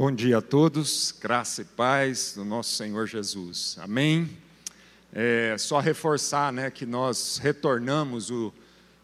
[0.00, 3.76] Bom dia a todos, graça e paz do nosso Senhor Jesus.
[3.78, 4.30] Amém.
[5.12, 8.50] É, só reforçar né, que nós retornamos o,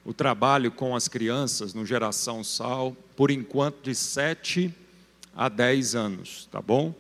[0.07, 4.75] o trabalho com as crianças no Geração Sal, por enquanto de 7
[5.37, 6.95] a 10 anos, tá bom?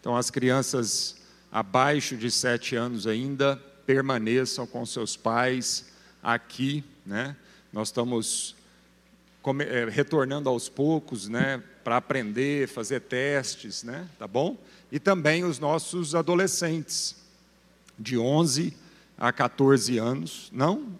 [0.00, 1.16] Então as crianças
[1.50, 5.86] abaixo de 7 anos ainda permaneçam com seus pais
[6.22, 7.34] aqui, né?
[7.72, 8.54] Nós estamos
[9.60, 14.56] é, retornando aos poucos, né, para aprender, fazer testes, né, tá bom?
[14.92, 17.16] E também os nossos adolescentes,
[17.98, 18.74] de 11
[19.18, 20.98] a 14 anos, não?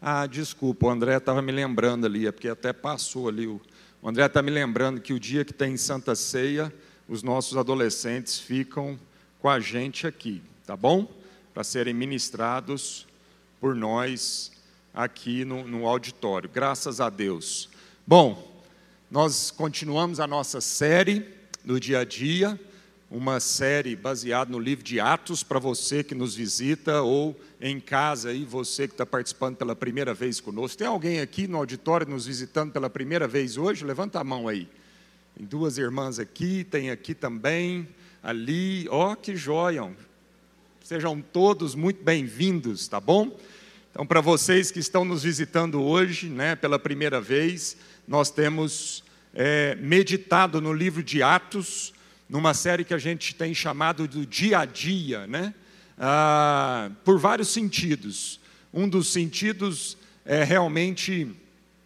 [0.00, 3.46] Ah, desculpa, o André estava me lembrando ali, é porque até passou ali.
[3.46, 3.60] O,
[4.00, 6.72] o André está me lembrando que o dia que tem Santa Ceia,
[7.08, 8.98] os nossos adolescentes ficam
[9.40, 11.08] com a gente aqui, tá bom?
[11.52, 13.06] Para serem ministrados
[13.60, 14.50] por nós
[14.94, 16.50] aqui no, no auditório.
[16.52, 17.68] Graças a Deus.
[18.06, 18.62] Bom,
[19.10, 21.26] nós continuamos a nossa série
[21.64, 22.58] do dia a dia,
[23.10, 28.30] uma série baseada no livro de Atos para você que nos visita ou em casa
[28.30, 30.78] aí, você que está participando pela primeira vez conosco.
[30.78, 33.84] Tem alguém aqui no auditório nos visitando pela primeira vez hoje?
[33.84, 34.68] Levanta a mão aí.
[35.36, 37.88] Tem duas irmãs aqui, tem aqui também,
[38.22, 38.86] ali.
[38.90, 39.94] Ó, oh, que joiam.
[40.82, 43.38] Sejam todos muito bem-vindos, tá bom?
[43.92, 47.76] Então, para vocês que estão nos visitando hoje, né, pela primeira vez,
[48.08, 49.04] nós temos
[49.34, 51.92] é, meditado no livro de Atos,
[52.26, 55.52] numa série que a gente tem chamado do dia a dia, né?
[55.98, 58.40] Ah, por vários sentidos.
[58.72, 61.30] Um dos sentidos é realmente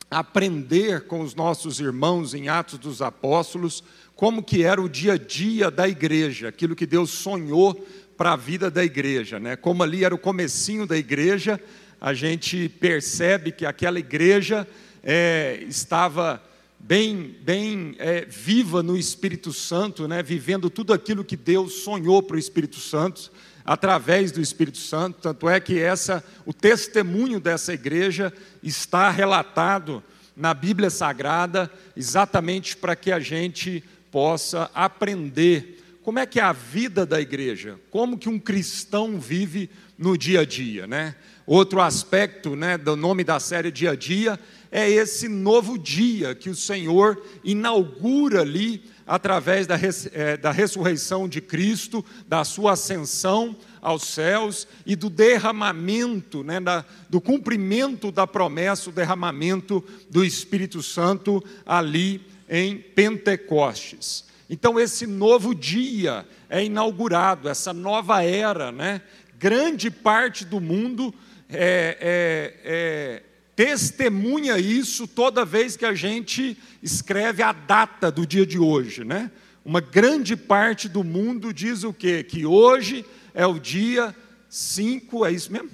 [0.08, 3.82] aprender com os nossos irmãos em Atos dos Apóstolos
[4.14, 7.74] como que era o dia a dia da igreja, aquilo que Deus sonhou
[8.16, 9.56] para a vida da igreja, né?
[9.56, 11.60] Como ali era o comecinho da igreja,
[12.06, 14.64] a gente percebe que aquela igreja
[15.02, 16.40] é, estava
[16.78, 22.36] bem, bem é, viva no Espírito Santo, né, vivendo tudo aquilo que Deus sonhou para
[22.36, 23.32] o Espírito Santo,
[23.64, 25.18] através do Espírito Santo.
[25.20, 30.00] Tanto é que essa, o testemunho dessa igreja está relatado
[30.36, 36.52] na Bíblia Sagrada, exatamente para que a gente possa aprender como é que é a
[36.52, 39.68] vida da igreja, como que um cristão vive
[39.98, 41.14] no dia a dia, né?
[41.46, 44.38] Outro aspecto né, do nome da série Dia a Dia
[44.70, 49.76] é esse novo dia que o Senhor inaugura ali através da,
[50.12, 56.84] é, da ressurreição de Cristo, da sua ascensão aos céus e do derramamento, né, da,
[57.08, 64.24] do cumprimento da promessa, o derramamento do Espírito Santo ali em Pentecostes.
[64.50, 69.02] Então, esse novo dia é inaugurado, essa nova era, né?
[69.38, 71.14] Grande parte do mundo
[71.48, 73.22] é, é, é,
[73.54, 79.30] testemunha isso toda vez que a gente escreve a data do dia de hoje, né?
[79.64, 82.22] Uma grande parte do mundo diz o quê?
[82.22, 83.04] Que hoje
[83.34, 84.14] é o dia
[84.48, 85.70] 5, é isso mesmo?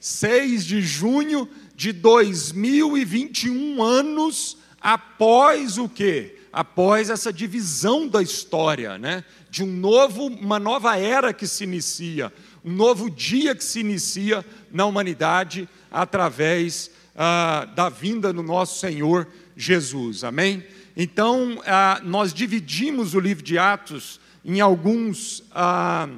[0.00, 6.38] 6 de junho de 2021 anos após o quê?
[6.52, 9.24] Após essa divisão da história, né?
[9.48, 12.32] De um novo, uma nova era que se inicia,
[12.64, 19.28] um novo dia que se inicia na humanidade através ah, da vinda do nosso Senhor
[19.54, 20.24] Jesus.
[20.24, 20.64] Amém?
[20.96, 26.08] Então, ah, nós dividimos o livro de Atos em alguns, ah,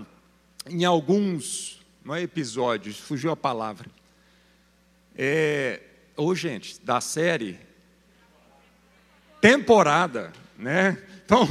[0.69, 3.89] em alguns, não é episódios, fugiu a palavra.
[5.17, 5.81] É,
[6.17, 7.59] ou, oh, gente, da série
[9.41, 11.03] temporada, né?
[11.27, 11.49] Então,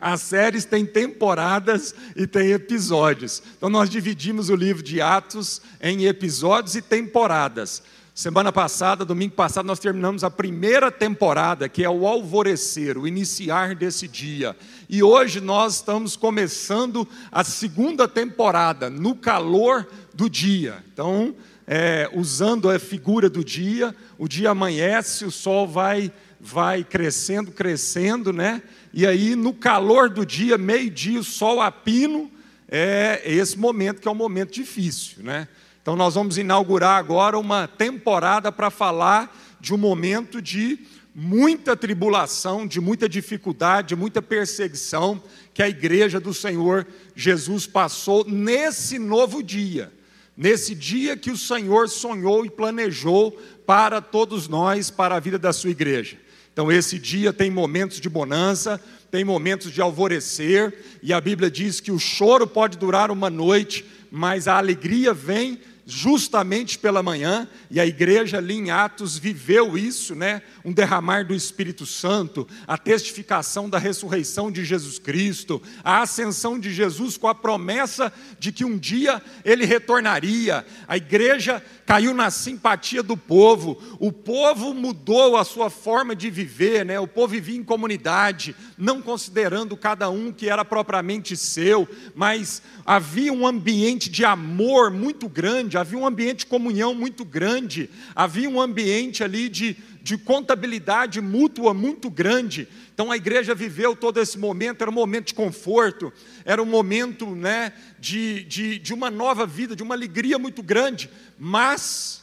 [0.00, 3.40] as séries têm temporadas e têm episódios.
[3.56, 7.80] Então, nós dividimos o livro de Atos em episódios e temporadas.
[8.12, 13.76] Semana passada, domingo passado, nós terminamos a primeira temporada, que é o alvorecer, o iniciar
[13.76, 14.56] desse dia.
[14.88, 20.82] E hoje nós estamos começando a segunda temporada, no calor do dia.
[20.92, 27.50] Então, é, usando a figura do dia, o dia amanhece, o sol vai, vai crescendo,
[27.50, 28.62] crescendo, né?
[28.92, 32.30] e aí no calor do dia, meio-dia, sol a pino,
[32.68, 35.48] é esse momento que é um momento difícil, né?
[35.80, 40.78] Então nós vamos inaugurar agora uma temporada para falar de um momento de
[41.14, 45.22] muita tribulação, de muita dificuldade, de muita perseguição
[45.54, 49.92] que a igreja do Senhor Jesus passou nesse novo dia,
[50.36, 53.32] nesse dia que o Senhor sonhou e planejou
[53.66, 56.18] para todos nós, para a vida da sua igreja.
[56.58, 58.80] Então, esse dia tem momentos de bonança,
[59.12, 63.84] tem momentos de alvorecer, e a Bíblia diz que o choro pode durar uma noite,
[64.10, 65.60] mas a alegria vem
[65.90, 70.42] justamente pela manhã, e a igreja ali em Atos viveu isso, né?
[70.62, 76.74] Um derramar do Espírito Santo, a testificação da ressurreição de Jesus Cristo, a ascensão de
[76.74, 80.66] Jesus com a promessa de que um dia ele retornaria.
[80.86, 83.80] A igreja caiu na simpatia do povo.
[83.98, 87.00] O povo mudou a sua forma de viver, né?
[87.00, 93.32] O povo vivia em comunidade, não considerando cada um que era propriamente seu, mas havia
[93.32, 98.60] um ambiente de amor muito grande, havia um ambiente de comunhão muito grande, havia um
[98.60, 102.68] ambiente ali de, de contabilidade mútua muito grande.
[102.92, 106.12] Então a igreja viveu todo esse momento, era um momento de conforto,
[106.44, 111.08] era um momento né, de, de, de uma nova vida, de uma alegria muito grande,
[111.38, 112.22] mas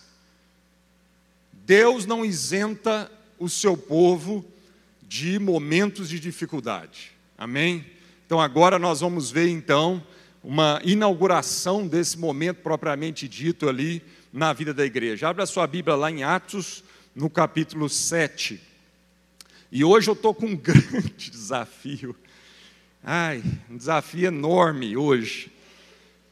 [1.66, 4.46] Deus não isenta o seu povo
[5.08, 7.12] de momentos de dificuldade.
[7.38, 7.86] Amém?
[8.26, 10.04] Então agora nós vamos ver então
[10.46, 15.28] uma inauguração desse momento propriamente dito ali na vida da igreja.
[15.28, 16.84] Abra sua Bíblia lá em Atos,
[17.16, 18.62] no capítulo 7.
[19.72, 22.16] E hoje eu estou com um grande desafio.
[23.04, 25.52] Ai, um desafio enorme hoje.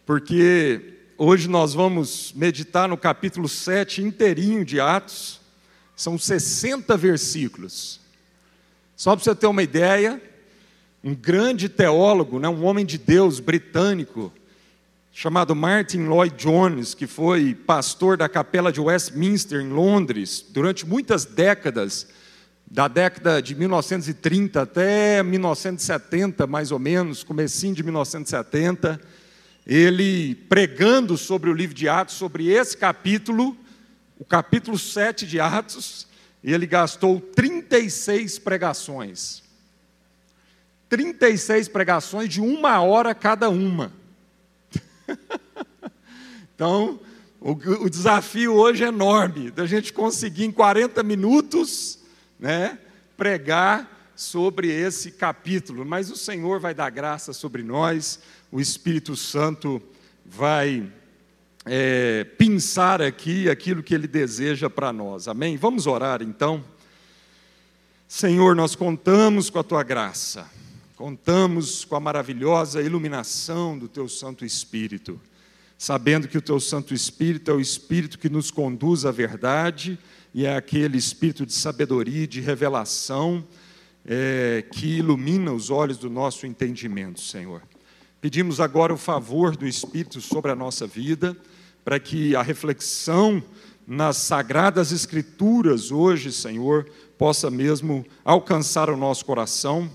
[0.06, 5.42] Porque hoje nós vamos meditar no capítulo 7 inteirinho de Atos.
[5.96, 8.00] São 60 versículos.
[8.96, 10.22] Só para você ter uma ideia,
[11.04, 14.32] um grande teólogo, né, um homem de Deus britânico,
[15.12, 21.26] chamado Martin Lloyd Jones, que foi pastor da capela de Westminster, em Londres, durante muitas
[21.26, 22.08] décadas,
[22.66, 29.00] da década de 1930 até 1970, mais ou menos, comecinho de 1970,
[29.68, 33.56] ele pregando sobre o livro de Atos, sobre esse capítulo,
[34.18, 36.08] o capítulo 7 de Atos,
[36.42, 39.43] ele gastou 36 pregações.
[40.94, 43.92] 36 pregações de uma hora cada uma.
[46.54, 47.00] então,
[47.42, 51.98] o, o, desafio hoje é enorme, da gente conseguir em 40 minutos
[52.40, 52.78] né,
[53.18, 55.84] pregar sobre esse capítulo.
[55.84, 58.20] Mas o Senhor vai dar graça sobre nós,
[58.52, 59.82] o Espírito Santo
[60.24, 60.88] vai
[61.66, 65.28] é, pensar aqui aquilo que Ele deseja para nós.
[65.28, 65.58] Amém?
[65.58, 66.64] Vamos orar então.
[68.08, 70.48] Senhor, nós contamos com a tua graça.
[71.04, 75.20] Contamos com a maravilhosa iluminação do Teu Santo Espírito,
[75.78, 80.00] sabendo que o Teu Santo Espírito é o Espírito que nos conduz à verdade
[80.34, 83.46] e é aquele Espírito de sabedoria e de revelação
[84.06, 87.62] é, que ilumina os olhos do nosso entendimento, Senhor.
[88.22, 91.36] Pedimos agora o favor do Espírito sobre a nossa vida,
[91.84, 93.44] para que a reflexão
[93.86, 99.92] nas sagradas Escrituras hoje, Senhor, possa mesmo alcançar o nosso coração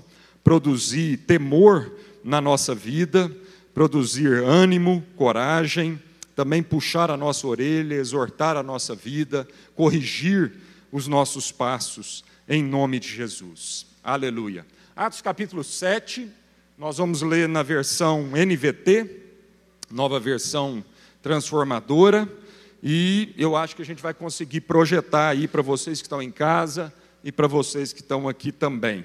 [0.48, 1.92] produzir temor
[2.24, 3.30] na nossa vida,
[3.74, 6.02] produzir ânimo, coragem,
[6.34, 10.54] também puxar a nossa orelha, exortar a nossa vida, corrigir
[10.90, 13.84] os nossos passos, em nome de Jesus.
[14.02, 14.64] Aleluia.
[14.96, 16.26] Atos capítulo 7,
[16.78, 19.20] nós vamos ler na versão NVT,
[19.90, 20.82] nova versão
[21.22, 22.26] transformadora,
[22.82, 26.30] e eu acho que a gente vai conseguir projetar aí para vocês que estão em
[26.30, 26.90] casa
[27.22, 29.04] e para vocês que estão aqui também.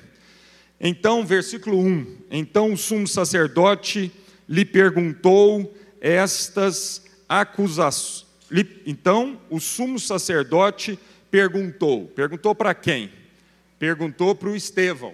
[0.86, 4.12] Então, versículo 1: Então o sumo sacerdote
[4.50, 8.28] lhe perguntou estas acusações.
[8.86, 11.00] Então o sumo sacerdote
[11.32, 13.10] perguntou: perguntou para quem?
[13.80, 15.14] Perguntou para o Estevão.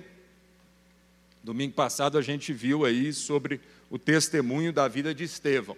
[1.44, 5.78] Domingo passado a gente viu aí sobre o testemunho da vida de Estevão.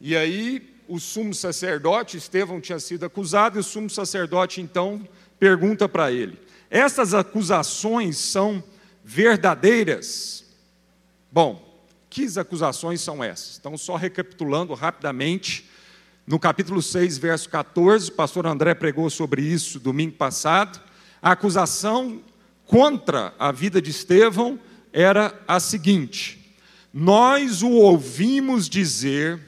[0.00, 5.88] E aí o sumo sacerdote, Estevão tinha sido acusado, e o sumo sacerdote então pergunta
[5.88, 6.36] para ele:
[6.68, 8.62] essas acusações são
[9.04, 10.44] verdadeiras?
[11.30, 11.72] Bom,
[12.08, 13.58] que acusações são essas?
[13.58, 15.68] Então, só recapitulando rapidamente,
[16.26, 20.80] no capítulo 6, verso 14, o pastor André pregou sobre isso domingo passado.
[21.20, 22.22] A acusação
[22.66, 24.58] contra a vida de Estevão
[24.92, 26.54] era a seguinte:
[26.92, 29.40] Nós o ouvimos dizer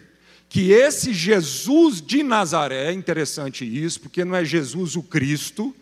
[0.49, 5.75] que esse Jesus de Nazaré, interessante isso, porque não é Jesus o Cristo,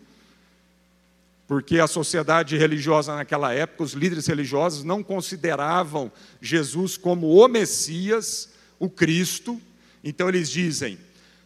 [1.53, 8.49] porque a sociedade religiosa naquela época, os líderes religiosos não consideravam Jesus como o Messias,
[8.79, 9.61] o Cristo.
[10.03, 10.97] Então eles dizem: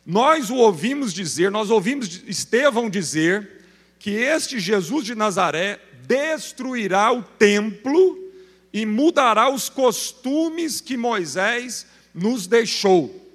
[0.05, 3.65] Nós o ouvimos dizer, nós ouvimos Estevão dizer
[3.99, 8.17] que este Jesus de Nazaré destruirá o templo
[8.71, 11.85] e mudará os costumes que Moisés
[12.15, 13.29] nos deixou.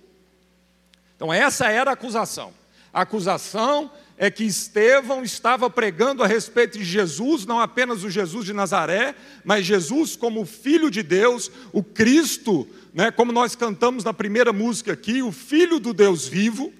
[1.16, 2.50] Então essa era a acusação.
[2.94, 8.44] A acusação é que Estevão estava pregando a respeito de Jesus, não apenas o Jesus
[8.44, 9.14] de Nazaré,
[9.44, 14.92] mas Jesus como Filho de Deus, o Cristo né, como nós cantamos na primeira música
[14.92, 16.72] aqui, o Filho do Deus vivo,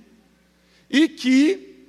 [0.91, 1.87] e que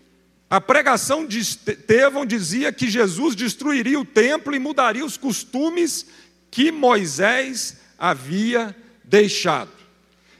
[0.50, 6.06] a pregação de Estevão dizia que Jesus destruiria o templo e mudaria os costumes
[6.50, 9.72] que Moisés havia deixado.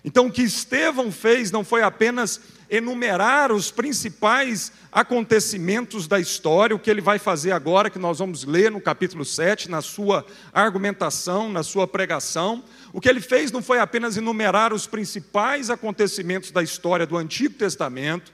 [0.06, 2.40] Então, o que Estevão fez não foi apenas
[2.76, 8.46] enumerar os principais acontecimentos da história, o que ele vai fazer agora, que nós vamos
[8.46, 12.64] ler no capítulo 7, na sua argumentação, na sua pregação.
[12.92, 17.54] O que ele fez não foi apenas enumerar os principais acontecimentos da história do Antigo
[17.54, 18.34] Testamento,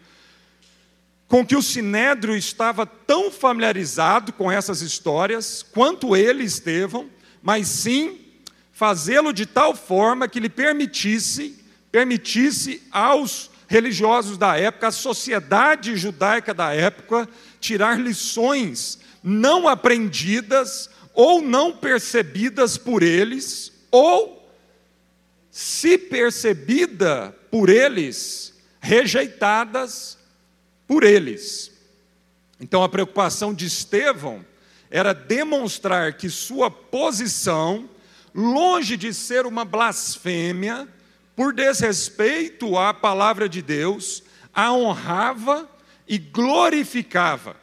[1.27, 7.09] com que o Sinédrio estava tão familiarizado com essas histórias, quanto ele, Estevão,
[7.43, 8.21] mas sim
[8.71, 16.55] fazê-lo de tal forma que lhe permitisse, permitisse aos religiosos da época, à sociedade judaica
[16.55, 17.29] da época,
[17.61, 24.51] tirar lições não aprendidas ou não percebidas por eles, ou,
[25.51, 30.17] se percebida por eles, rejeitadas
[30.87, 31.71] por eles.
[32.59, 34.43] Então a preocupação de Estevão
[34.89, 37.87] era demonstrar que sua posição,
[38.33, 40.87] longe de ser uma blasfêmia,
[41.39, 44.21] por desrespeito à palavra de Deus,
[44.53, 45.69] a honrava
[46.05, 47.55] e glorificava,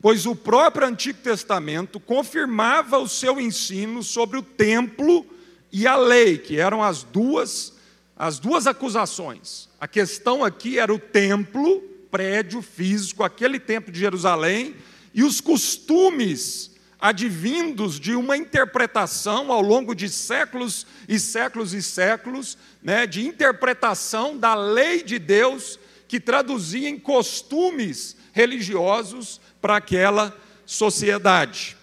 [0.00, 5.26] pois o próprio Antigo Testamento confirmava o seu ensino sobre o templo
[5.72, 7.76] e a lei, que eram as duas
[8.16, 9.68] as duas acusações.
[9.80, 11.80] A questão aqui era o templo
[12.12, 14.76] prédio físico, aquele templo de Jerusalém,
[15.12, 16.70] e os costumes
[17.00, 24.36] advindos de uma interpretação ao longo de séculos e séculos e séculos, né, de interpretação
[24.36, 25.78] da lei de Deus
[26.08, 30.36] que traduzia em costumes religiosos para aquela
[30.66, 31.76] sociedade.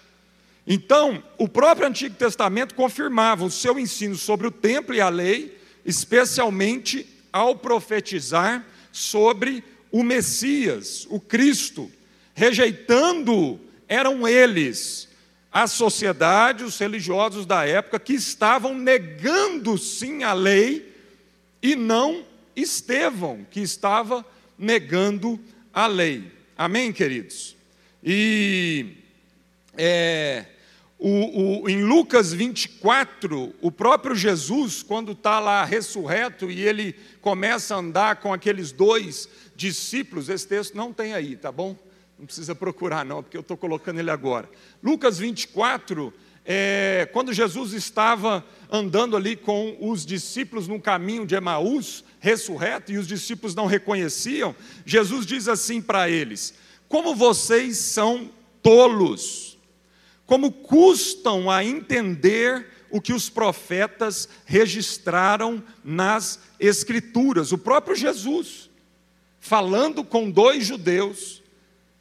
[0.66, 5.56] Então, o próprio Antigo Testamento confirmava o seu ensino sobre o templo e a lei,
[5.84, 11.90] especialmente ao profetizar sobre o Messias, o Cristo,
[12.34, 15.05] rejeitando eram eles,
[15.56, 20.94] a sociedade, os religiosos da época, que estavam negando sim a lei,
[21.62, 24.22] e não Estevão, que estava
[24.58, 25.40] negando
[25.72, 26.30] a lei.
[26.58, 27.56] Amém, queridos?
[28.04, 28.98] E
[29.78, 30.44] é,
[30.98, 37.74] o, o, em Lucas 24, o próprio Jesus, quando está lá ressurreto e ele começa
[37.74, 41.74] a andar com aqueles dois discípulos, esse texto não tem aí, tá bom?
[42.18, 44.48] Não precisa procurar, não, porque eu estou colocando ele agora.
[44.82, 46.12] Lucas 24,
[46.44, 52.98] é, quando Jesus estava andando ali com os discípulos no caminho de Emaús, ressurreto, e
[52.98, 54.54] os discípulos não reconheciam,
[54.84, 56.54] Jesus diz assim para eles:
[56.88, 58.30] Como vocês são
[58.62, 59.58] tolos,
[60.24, 67.52] como custam a entender o que os profetas registraram nas Escrituras.
[67.52, 68.70] O próprio Jesus
[69.38, 71.42] falando com dois judeus,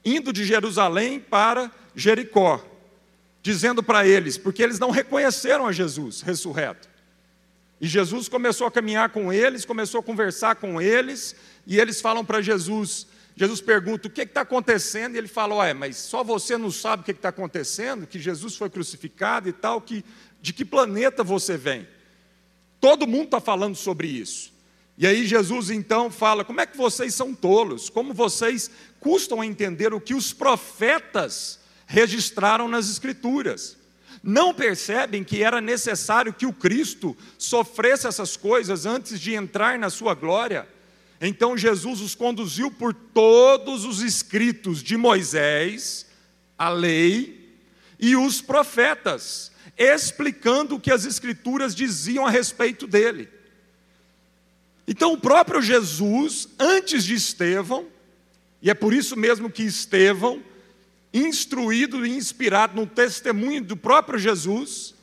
[0.06, 2.64] indo de Jerusalém para Jericó,
[3.42, 6.88] dizendo para eles, porque eles não reconheceram a Jesus ressurreto.
[7.82, 11.36] E Jesus começou a caminhar com eles, começou a conversar com eles,
[11.68, 13.08] e eles falam para Jesus.
[13.36, 15.16] Jesus pergunta: o que está acontecendo?
[15.16, 18.56] E ele fala: Ué, mas só você não sabe o que está acontecendo, que Jesus
[18.56, 20.06] foi crucificado e tal, que,
[20.42, 21.88] de que planeta você vem?
[22.80, 24.54] Todo mundo está falando sobre isso.
[24.98, 27.90] E aí Jesus então fala: como é que vocês são tolos?
[27.90, 28.72] Como vocês
[29.06, 33.78] custam a entender o que os profetas registraram nas Escrituras?
[34.24, 39.92] Não percebem que era necessário que o Cristo sofresse essas coisas antes de entrar na
[39.92, 40.68] sua glória?
[41.22, 46.08] Então Jesus os conduziu por todos os escritos de Moisés,
[46.58, 47.56] a lei
[48.00, 53.30] e os profetas, explicando o que as Escrituras diziam a respeito dele.
[54.88, 57.94] Então, o próprio Jesus, antes de Estevão,
[58.66, 60.44] e é por isso mesmo que Estevão,
[61.14, 64.96] instruído e inspirado no testemunho do próprio Jesus,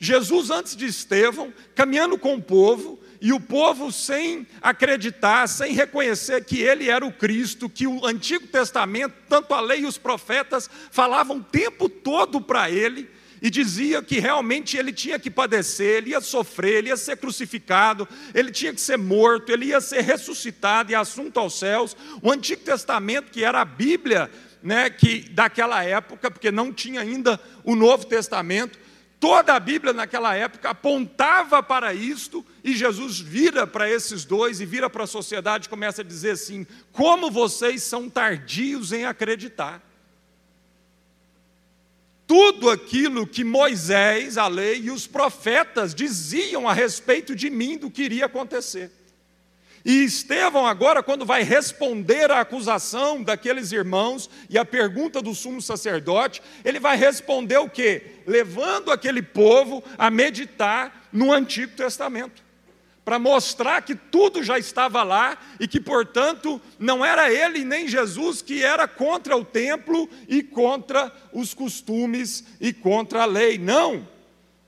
[0.00, 6.44] Jesus, antes de Estevão, caminhando com o povo, e o povo sem acreditar, sem reconhecer
[6.44, 10.68] que ele era o Cristo, que o Antigo Testamento, tanto a lei e os profetas,
[10.90, 13.08] falavam o tempo todo para ele,
[13.44, 18.08] e dizia que realmente ele tinha que padecer, ele ia sofrer, ele ia ser crucificado,
[18.32, 21.94] ele tinha que ser morto, ele ia ser ressuscitado e assunto aos céus.
[22.22, 24.30] O Antigo Testamento, que era a Bíblia
[24.62, 28.78] né, que daquela época, porque não tinha ainda o Novo Testamento,
[29.20, 34.64] toda a Bíblia naquela época apontava para isto, e Jesus vira para esses dois e
[34.64, 39.82] vira para a sociedade e começa a dizer assim: como vocês são tardios em acreditar.
[42.26, 47.90] Tudo aquilo que Moisés, a lei e os profetas diziam a respeito de mim do
[47.90, 48.90] que iria acontecer.
[49.84, 55.60] E Estevão, agora, quando vai responder à acusação daqueles irmãos e à pergunta do sumo
[55.60, 58.02] sacerdote, ele vai responder o quê?
[58.26, 62.43] Levando aquele povo a meditar no Antigo Testamento
[63.04, 68.40] para mostrar que tudo já estava lá e que, portanto, não era ele nem Jesus
[68.40, 73.58] que era contra o templo e contra os costumes e contra a lei.
[73.58, 74.08] Não.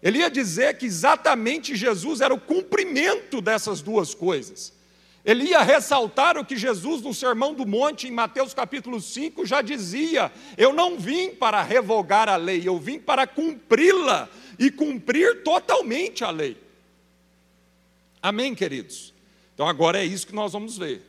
[0.03, 4.77] Ele ia dizer que exatamente Jesus era o cumprimento dessas duas coisas.
[5.25, 9.61] Ele ia ressaltar o que Jesus, no Sermão do Monte, em Mateus capítulo 5, já
[9.61, 16.23] dizia: Eu não vim para revogar a lei, eu vim para cumpri-la e cumprir totalmente
[16.23, 16.66] a lei.
[18.27, 19.15] Amém, queridos?
[19.55, 21.01] Então agora é isso que nós vamos ver.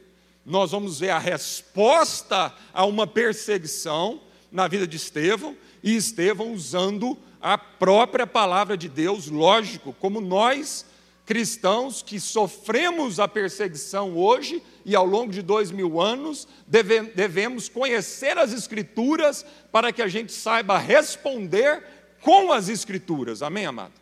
[0.46, 4.22] Nós vamos ver a resposta a uma perseguição
[4.52, 10.86] na vida de Estevão e Estevão usando a própria palavra de Deus, lógico, como nós
[11.26, 17.68] cristãos que sofremos a perseguição hoje e ao longo de dois mil anos, deve, devemos
[17.68, 21.84] conhecer as Escrituras para que a gente saiba responder
[22.22, 23.42] com as Escrituras.
[23.42, 23.94] Amém, amado?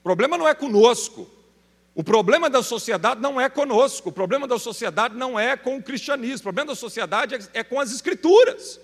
[0.00, 1.28] O problema não é conosco,
[1.98, 5.82] o problema da sociedade não é conosco, o problema da sociedade não é com o
[5.82, 8.78] cristianismo, o problema da sociedade é, é com as escrituras.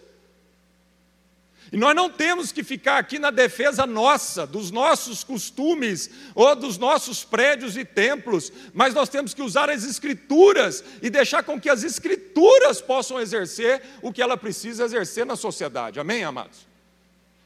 [1.70, 6.76] E nós não temos que ficar aqui na defesa nossa, dos nossos costumes ou dos
[6.76, 11.70] nossos prédios e templos, mas nós temos que usar as Escrituras e deixar com que
[11.70, 16.00] as Escrituras possam exercer o que ela precisa exercer na sociedade.
[16.00, 16.66] Amém, amados?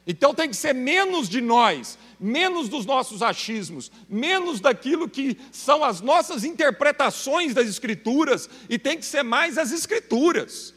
[0.07, 5.85] Então tem que ser menos de nós, menos dos nossos achismos, menos daquilo que são
[5.85, 10.75] as nossas interpretações das Escrituras, e tem que ser mais as Escrituras.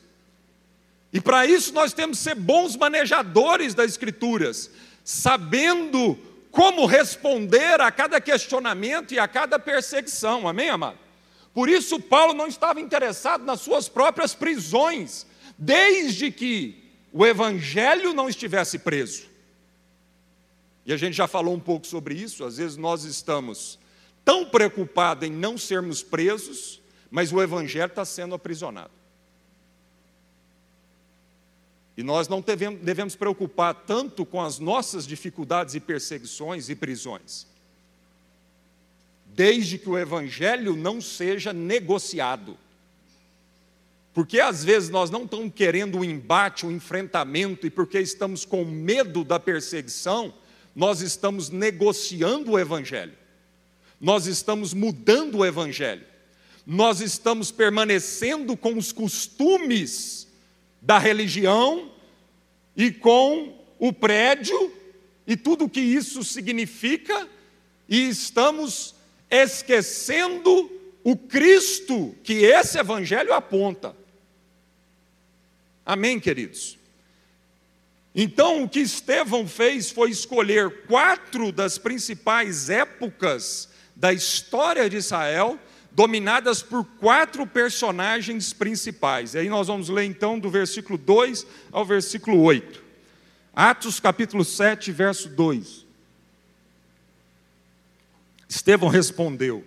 [1.13, 4.71] E para isso nós temos que ser bons manejadores das Escrituras,
[5.03, 6.17] sabendo
[6.51, 10.99] como responder a cada questionamento e a cada perseguição, amém, amado?
[11.53, 15.25] Por isso, Paulo não estava interessado nas suas próprias prisões,
[15.57, 19.30] desde que o evangelho não estivesse preso.
[20.85, 23.77] E a gente já falou um pouco sobre isso, às vezes nós estamos
[24.25, 28.91] tão preocupados em não sermos presos, mas o evangelho está sendo aprisionado.
[31.95, 37.45] E nós não devemos, devemos preocupar tanto com as nossas dificuldades e perseguições e prisões,
[39.27, 42.57] desde que o evangelho não seja negociado.
[44.13, 48.65] Porque às vezes nós não estamos querendo um embate, um enfrentamento, e porque estamos com
[48.65, 50.33] medo da perseguição,
[50.75, 53.17] nós estamos negociando o Evangelho,
[53.99, 56.05] nós estamos mudando o Evangelho,
[56.65, 60.27] nós estamos permanecendo com os costumes
[60.81, 61.91] da religião
[62.75, 64.73] e com o prédio
[65.27, 67.27] e tudo o que isso significa,
[67.87, 68.95] e estamos
[69.29, 70.71] esquecendo
[71.03, 73.95] o Cristo que esse Evangelho aponta.
[75.85, 76.77] Amém, queridos?
[78.13, 85.57] Então, o que Estevão fez foi escolher quatro das principais épocas da história de Israel,
[85.91, 89.33] dominadas por quatro personagens principais.
[89.33, 92.83] E aí nós vamos ler então do versículo 2 ao versículo 8.
[93.53, 95.85] Atos capítulo 7, verso 2.
[98.47, 99.63] Estevão respondeu: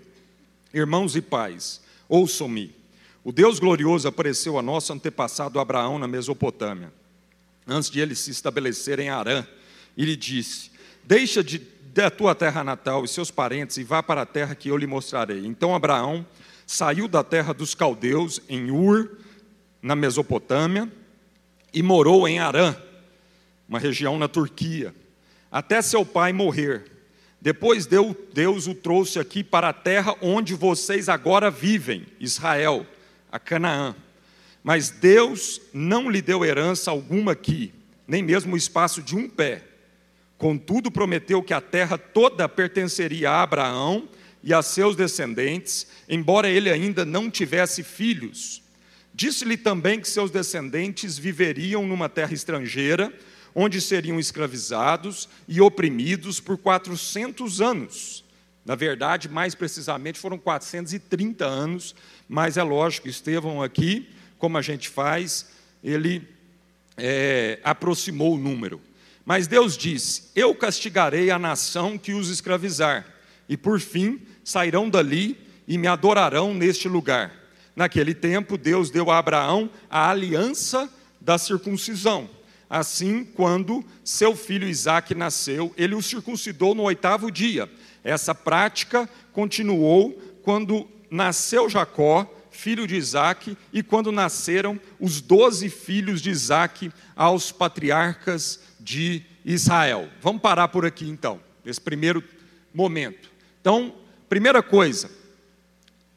[0.72, 2.74] Irmãos e pais, ouçam-me.
[3.22, 6.92] O Deus glorioso apareceu a nosso antepassado Abraão na Mesopotâmia,
[7.66, 9.46] antes de ele se estabelecer em Arã,
[9.96, 10.70] e lhe disse:
[11.04, 11.58] Deixa de,
[12.16, 15.46] tua terra natal e seus parentes e vá para a terra que eu lhe mostrarei.
[15.46, 16.26] Então Abraão
[16.66, 19.18] saiu da terra dos caldeus, em Ur,
[19.80, 20.90] na Mesopotâmia,
[21.72, 22.74] e morou em Arã,
[23.68, 24.94] uma região na Turquia,
[25.50, 26.90] até seu pai morrer.
[27.40, 32.86] Depois Deus o trouxe aqui para a terra onde vocês agora vivem, Israel
[33.30, 33.96] a Canaã.
[34.64, 37.74] Mas Deus não lhe deu herança alguma aqui,
[38.08, 39.62] nem mesmo o espaço de um pé.
[40.38, 44.08] Contudo, prometeu que a terra toda pertenceria a Abraão
[44.42, 48.62] e a seus descendentes, embora ele ainda não tivesse filhos.
[49.12, 53.12] Disse-lhe também que seus descendentes viveriam numa terra estrangeira,
[53.54, 58.24] onde seriam escravizados e oprimidos por 400 anos.
[58.64, 61.94] Na verdade, mais precisamente, foram 430 anos,
[62.26, 65.50] mas é lógico, Estevão aqui, como a gente faz,
[65.82, 66.26] ele
[66.96, 68.80] é, aproximou o número.
[69.24, 73.06] Mas Deus disse: Eu castigarei a nação que os escravizar,
[73.48, 77.32] e por fim sairão dali e me adorarão neste lugar.
[77.74, 80.88] Naquele tempo, Deus deu a Abraão a aliança
[81.20, 82.28] da circuncisão.
[82.68, 87.70] Assim, quando seu filho Isaque nasceu, ele o circuncidou no oitavo dia.
[88.02, 96.22] Essa prática continuou quando nasceu Jacó, filho de Isaque, e quando nasceram os doze filhos
[96.22, 100.08] de Isaque aos patriarcas de Israel.
[100.22, 102.22] Vamos parar por aqui então, nesse primeiro
[102.72, 103.28] momento.
[103.60, 103.94] Então,
[104.28, 105.10] primeira coisa,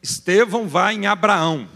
[0.02, 1.68] Estevão vai em Abraão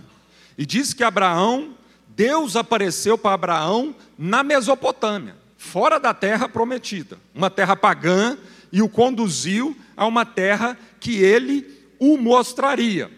[0.56, 1.76] e diz que Abraão,
[2.08, 8.38] Deus apareceu para Abraão na Mesopotâmia, fora da terra prometida, uma terra pagã,
[8.70, 11.66] e o conduziu a uma terra que ele
[11.98, 13.10] o mostraria.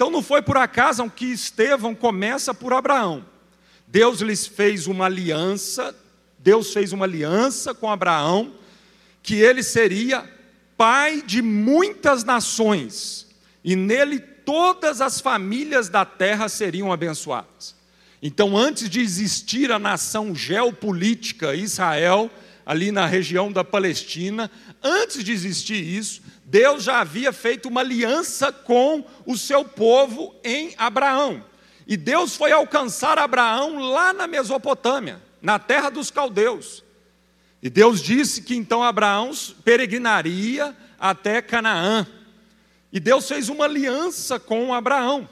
[0.00, 3.22] Então não foi por acaso que Estevão começa por Abraão.
[3.86, 5.94] Deus lhes fez uma aliança,
[6.38, 8.54] Deus fez uma aliança com Abraão,
[9.22, 10.26] que ele seria
[10.74, 13.26] pai de muitas nações,
[13.62, 17.76] e nele todas as famílias da terra seriam abençoadas.
[18.22, 22.30] Então, antes de existir a nação geopolítica Israel,
[22.64, 24.50] ali na região da Palestina,
[24.82, 30.74] antes de existir isso, Deus já havia feito uma aliança com o seu povo em
[30.76, 31.44] Abraão.
[31.86, 36.82] E Deus foi alcançar Abraão lá na Mesopotâmia, na terra dos caldeus.
[37.62, 39.30] E Deus disse que então Abraão
[39.62, 42.04] peregrinaria até Canaã.
[42.92, 45.28] E Deus fez uma aliança com Abraão.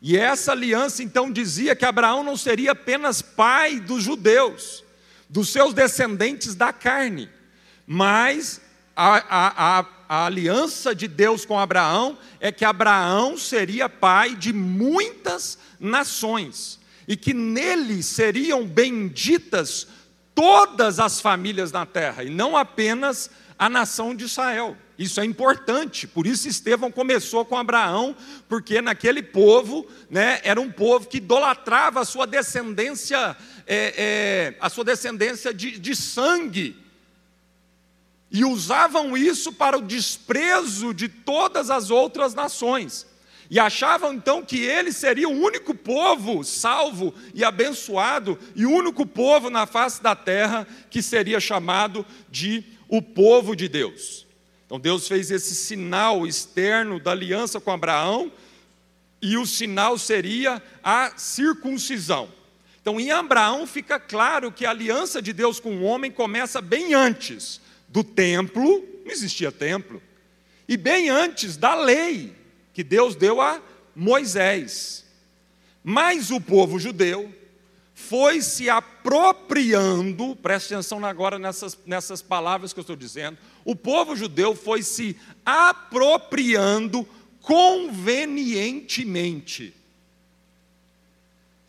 [0.00, 4.84] E essa aliança então dizia que Abraão não seria apenas pai dos judeus,
[5.28, 7.28] dos seus descendentes da carne,
[7.84, 8.60] mas
[8.94, 14.52] a, a, a, a, aliança de Deus com Abraão é que Abraão seria pai de
[14.52, 19.86] muitas nações, e que nele seriam benditas
[20.34, 24.76] todas as famílias na terra, e não apenas a nação de Israel.
[24.98, 28.16] Isso é importante, por isso Estevão começou com Abraão,
[28.48, 33.36] porque naquele povo, né, era um povo que idolatrava a sua descendência,
[33.66, 36.83] é, é, a sua descendência de, de sangue,
[38.34, 43.06] e usavam isso para o desprezo de todas as outras nações.
[43.48, 49.06] E achavam então que ele seria o único povo salvo e abençoado, e o único
[49.06, 54.26] povo na face da terra que seria chamado de o povo de Deus.
[54.66, 58.32] Então Deus fez esse sinal externo da aliança com Abraão,
[59.22, 62.28] e o sinal seria a circuncisão.
[62.82, 66.94] Então em Abraão fica claro que a aliança de Deus com o homem começa bem
[66.94, 67.62] antes
[67.94, 70.02] do templo, não existia templo,
[70.66, 72.34] e bem antes da lei
[72.72, 73.62] que Deus deu a
[73.94, 75.04] Moisés.
[75.84, 77.32] Mas o povo judeu
[77.94, 84.16] foi se apropriando, preste atenção agora nessas, nessas palavras que eu estou dizendo, o povo
[84.16, 87.08] judeu foi se apropriando
[87.40, 89.72] convenientemente.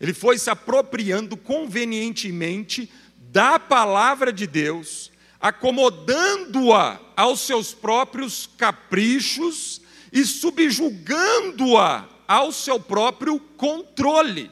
[0.00, 2.90] Ele foi se apropriando convenientemente
[3.30, 5.12] da palavra de Deus,
[5.46, 9.80] acomodando-a aos seus próprios caprichos
[10.12, 14.50] e subjugando-a ao seu próprio controle.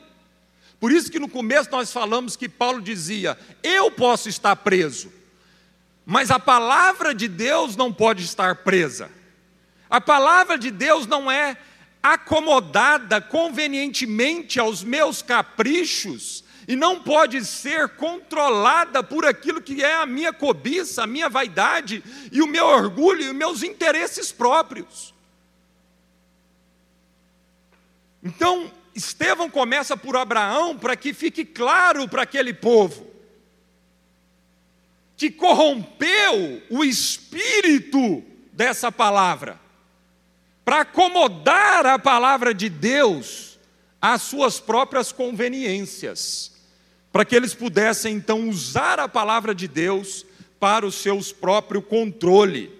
[0.79, 5.13] Por isso que no começo nós falamos que Paulo dizia: Eu posso estar preso,
[6.07, 9.11] mas a palavra de Deus não pode estar presa.
[9.91, 11.57] A palavra de Deus não é
[12.03, 20.07] acomodada convenientemente aos meus caprichos e não pode ser controlada por aquilo que é a
[20.07, 25.13] minha cobiça, a minha vaidade e o meu orgulho e os meus interesses próprios.
[28.23, 33.13] Então, Estevão começa por Abraão para que fique claro para aquele povo
[35.17, 39.61] que corrompeu o espírito dessa palavra,
[40.65, 43.59] para acomodar a palavra de Deus
[44.01, 46.53] às suas próprias conveniências,
[47.15, 50.27] para que eles pudessem então usar a palavra de Deus
[50.59, 52.73] para o seu próprio controle.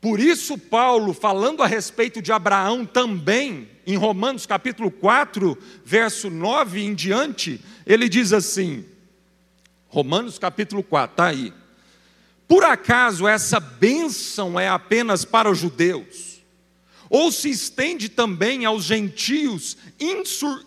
[0.00, 6.80] Por isso, Paulo, falando a respeito de Abraão também, em Romanos capítulo 4, verso 9
[6.80, 8.84] em diante, ele diz assim:
[9.88, 11.52] Romanos capítulo 4, está aí.
[12.46, 16.40] Por acaso essa bênção é apenas para os judeus?
[17.10, 19.76] Ou se estende também aos gentios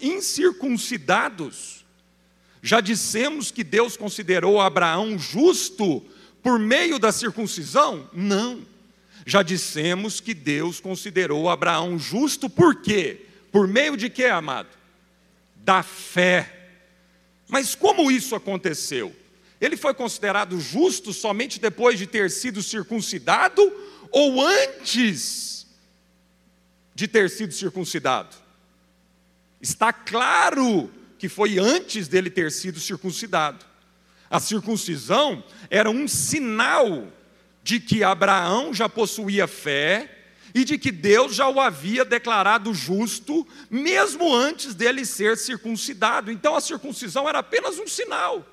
[0.02, 1.81] incircuncidados?
[2.62, 6.04] Já dissemos que Deus considerou Abraão justo
[6.44, 8.10] por meio da circuncisão?
[8.14, 8.66] Não.
[9.26, 13.26] Já dissemos que Deus considerou Abraão justo por quê?
[13.52, 14.70] Por meio de quê, amado?
[15.56, 16.70] Da fé.
[17.48, 19.16] Mas como isso aconteceu?
[19.60, 23.62] Ele foi considerado justo somente depois de ter sido circuncidado
[24.12, 25.68] ou antes
[26.96, 28.36] de ter sido circuncidado?
[29.62, 30.92] Está claro
[31.22, 33.64] que foi antes dele ter sido circuncidado.
[34.28, 37.10] A circuncisão era um sinal
[37.62, 40.18] de que Abraão já possuía fé
[40.52, 46.32] e de que Deus já o havia declarado justo, mesmo antes dele ser circuncidado.
[46.32, 48.44] Então a circuncisão era apenas um sinal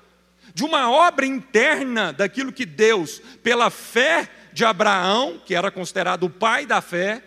[0.53, 6.29] de uma obra interna daquilo que Deus, pela fé de Abraão, que era considerado o
[6.29, 7.23] pai da fé,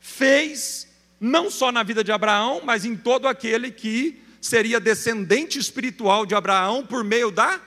[0.00, 0.88] fez,
[1.20, 6.34] não só na vida de Abraão, mas em todo aquele que seria descendente espiritual de
[6.34, 7.60] Abraão por meio da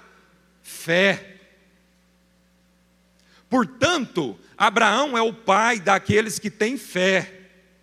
[0.61, 1.37] fé.
[3.49, 7.39] Portanto, Abraão é o pai daqueles que têm fé,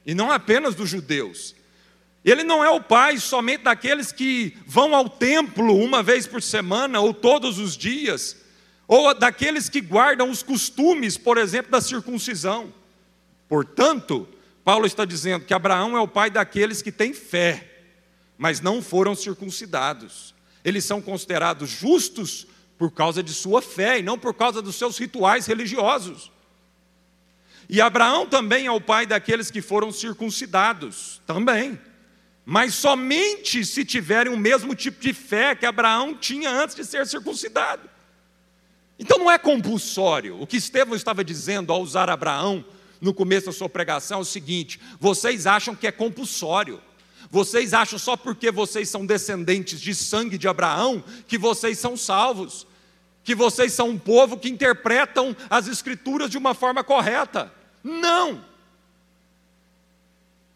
[0.06, 1.54] e não apenas dos judeus.
[2.24, 7.00] Ele não é o pai somente daqueles que vão ao templo uma vez por semana
[7.00, 8.36] ou todos os dias,
[8.86, 12.72] ou daqueles que guardam os costumes, por exemplo, da circuncisão.
[13.48, 14.26] Portanto,
[14.64, 17.67] Paulo está dizendo que Abraão é o pai daqueles que têm fé,
[18.38, 20.34] mas não foram circuncidados.
[20.64, 22.46] Eles são considerados justos
[22.78, 26.30] por causa de sua fé e não por causa dos seus rituais religiosos.
[27.68, 31.78] E Abraão também é o pai daqueles que foram circuncidados, também.
[32.46, 37.06] Mas somente se tiverem o mesmo tipo de fé que Abraão tinha antes de ser
[37.06, 37.90] circuncidado.
[38.98, 40.40] Então não é compulsório.
[40.40, 42.64] O que Estevão estava dizendo ao usar Abraão
[43.00, 46.80] no começo da sua pregação é o seguinte: vocês acham que é compulsório.
[47.30, 52.66] Vocês acham só porque vocês são descendentes de sangue de Abraão que vocês são salvos,
[53.22, 57.52] que vocês são um povo que interpretam as escrituras de uma forma correta.
[57.84, 58.44] Não!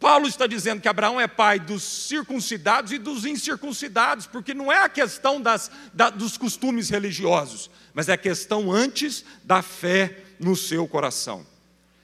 [0.03, 4.83] Paulo está dizendo que Abraão é pai dos circuncidados e dos incircuncidados, porque não é
[4.83, 10.57] a questão das, da, dos costumes religiosos, mas é a questão antes da fé no
[10.57, 11.47] seu coração.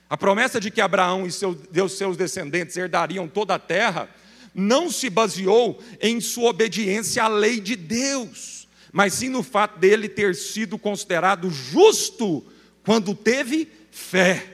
[0.08, 4.08] A promessa de que Abraão e seu, seus descendentes herdariam toda a terra
[4.58, 10.08] não se baseou em sua obediência à lei de Deus, mas sim no fato dele
[10.08, 12.44] ter sido considerado justo
[12.82, 14.44] quando teve fé.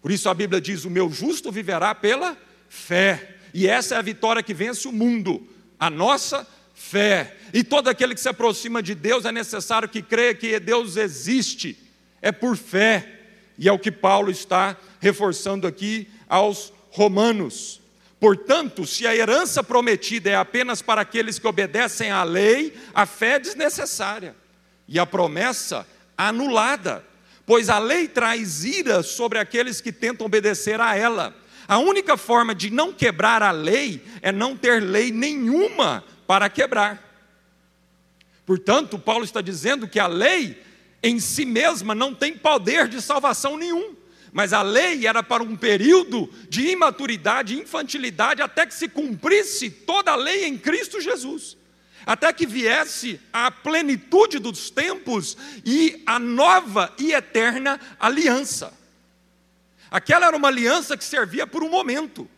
[0.00, 2.36] Por isso a Bíblia diz: O meu justo viverá pela
[2.68, 3.36] fé.
[3.52, 5.46] E essa é a vitória que vence o mundo,
[5.78, 7.36] a nossa fé.
[7.52, 11.76] E todo aquele que se aproxima de Deus é necessário que creia que Deus existe,
[12.22, 13.20] é por fé.
[13.58, 17.83] E é o que Paulo está reforçando aqui aos romanos.
[18.18, 23.34] Portanto, se a herança prometida é apenas para aqueles que obedecem à lei, a fé
[23.34, 24.34] é desnecessária
[24.88, 27.04] e a promessa anulada
[27.46, 31.34] pois a lei traz ira sobre aqueles que tentam obedecer a ela.
[31.66, 37.02] A única forma de não quebrar a lei é não ter lei nenhuma para quebrar.
[38.44, 40.62] Portanto, Paulo está dizendo que a lei
[41.02, 43.94] em si mesma não tem poder de salvação nenhum,
[44.34, 50.10] mas a lei era para um período de imaturidade, infantilidade, até que se cumprisse toda
[50.10, 51.56] a lei em Cristo Jesus
[52.06, 58.72] até que viesse a plenitude dos tempos e a nova e eterna aliança.
[59.90, 62.28] Aquela era uma aliança que servia por um momento.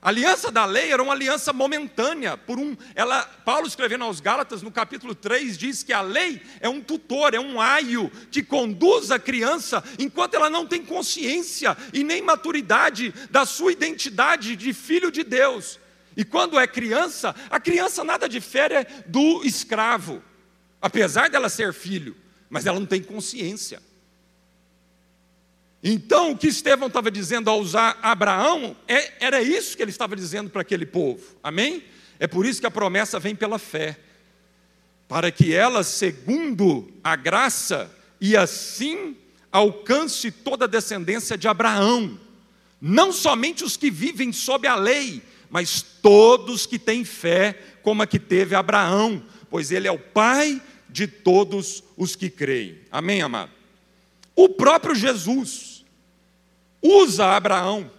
[0.00, 4.62] A aliança da lei era uma aliança momentânea, por um, ela, Paulo escrevendo aos Gálatas
[4.62, 9.10] no capítulo 3 diz que a lei é um tutor, é um aio que conduz
[9.10, 15.10] a criança enquanto ela não tem consciência e nem maturidade da sua identidade de filho
[15.10, 15.80] de Deus.
[16.16, 20.22] E quando é criança, a criança nada difere do escravo,
[20.80, 22.16] apesar dela ser filho,
[22.48, 23.82] mas ela não tem consciência.
[25.82, 30.16] Então, o que Estevão estava dizendo ao usar Abraão, é, era isso que ele estava
[30.16, 31.84] dizendo para aquele povo, amém?
[32.18, 33.96] É por isso que a promessa vem pela fé,
[35.06, 39.16] para que ela, segundo a graça, e assim
[39.52, 42.18] alcance toda a descendência de Abraão,
[42.80, 48.06] não somente os que vivem sob a lei, mas todos que têm fé, como a
[48.06, 52.78] que teve Abraão, pois ele é o pai de todos os que creem.
[52.90, 53.57] Amém, amado?
[54.38, 55.84] O próprio Jesus
[56.80, 57.90] usa Abraão.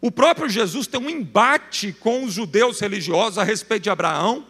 [0.00, 4.46] O próprio Jesus tem um embate com os judeus religiosos a respeito de Abraão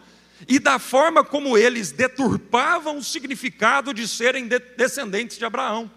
[0.47, 5.91] e da forma como eles deturpavam o significado de serem descendentes de Abraão.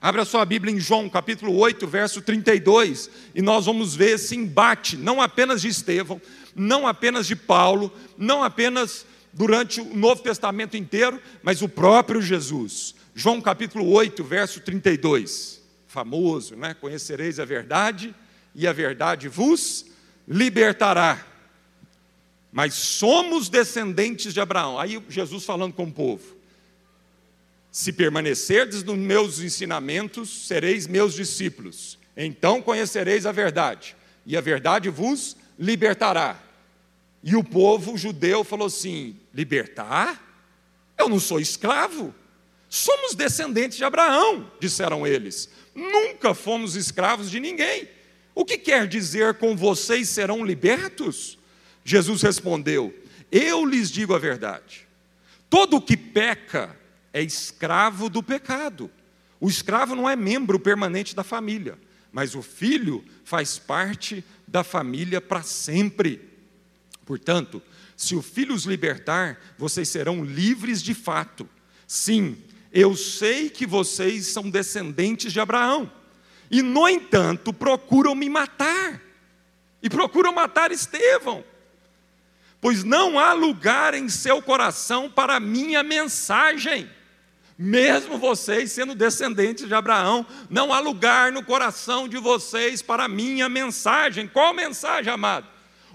[0.00, 4.96] Abra sua Bíblia em João, capítulo 8, verso 32, e nós vamos ver esse embate,
[4.96, 6.18] não apenas de Estevão,
[6.56, 12.98] não apenas de Paulo, não apenas durante o Novo Testamento inteiro, mas o próprio Jesus.
[13.14, 15.60] João capítulo 8, verso 32.
[15.86, 16.74] Famoso, né?
[16.74, 18.14] Conhecereis a verdade,
[18.54, 19.86] e a verdade vos
[20.26, 21.26] libertará.
[22.52, 24.78] Mas somos descendentes de Abraão.
[24.78, 26.36] Aí Jesus falando com o povo.
[27.70, 31.98] Se permanecerdes nos meus ensinamentos, sereis meus discípulos.
[32.16, 33.96] Então conhecereis a verdade,
[34.26, 36.40] e a verdade vos libertará.
[37.22, 40.20] E o povo judeu falou assim: libertar?
[40.98, 42.14] Eu não sou escravo.
[42.70, 45.50] Somos descendentes de Abraão, disseram eles.
[45.74, 47.88] Nunca fomos escravos de ninguém.
[48.32, 51.36] O que quer dizer com vocês serão libertos?
[51.84, 52.94] Jesus respondeu:
[53.30, 54.86] Eu lhes digo a verdade.
[55.50, 56.78] Todo o que peca
[57.12, 58.88] é escravo do pecado.
[59.40, 61.76] O escravo não é membro permanente da família,
[62.12, 66.20] mas o filho faz parte da família para sempre.
[67.04, 67.60] Portanto,
[67.96, 71.48] se o filho os libertar, vocês serão livres de fato.
[71.84, 72.38] Sim,
[72.72, 75.90] eu sei que vocês são descendentes de Abraão,
[76.50, 79.00] e no entanto procuram me matar,
[79.82, 81.44] e procuram matar Estevão,
[82.60, 86.88] pois não há lugar em seu coração para a minha mensagem.
[87.62, 93.08] Mesmo vocês sendo descendentes de Abraão, não há lugar no coração de vocês para a
[93.08, 94.26] minha mensagem.
[94.26, 95.46] Qual mensagem, amado?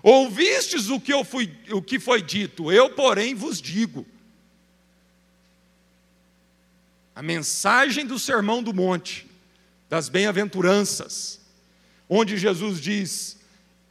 [0.04, 4.06] Ouvistes o que, eu fui, o que foi dito, eu, porém, vos digo.
[7.16, 9.26] A mensagem do Sermão do Monte,
[9.90, 11.40] das bem-aventuranças,
[12.10, 13.40] onde Jesus diz: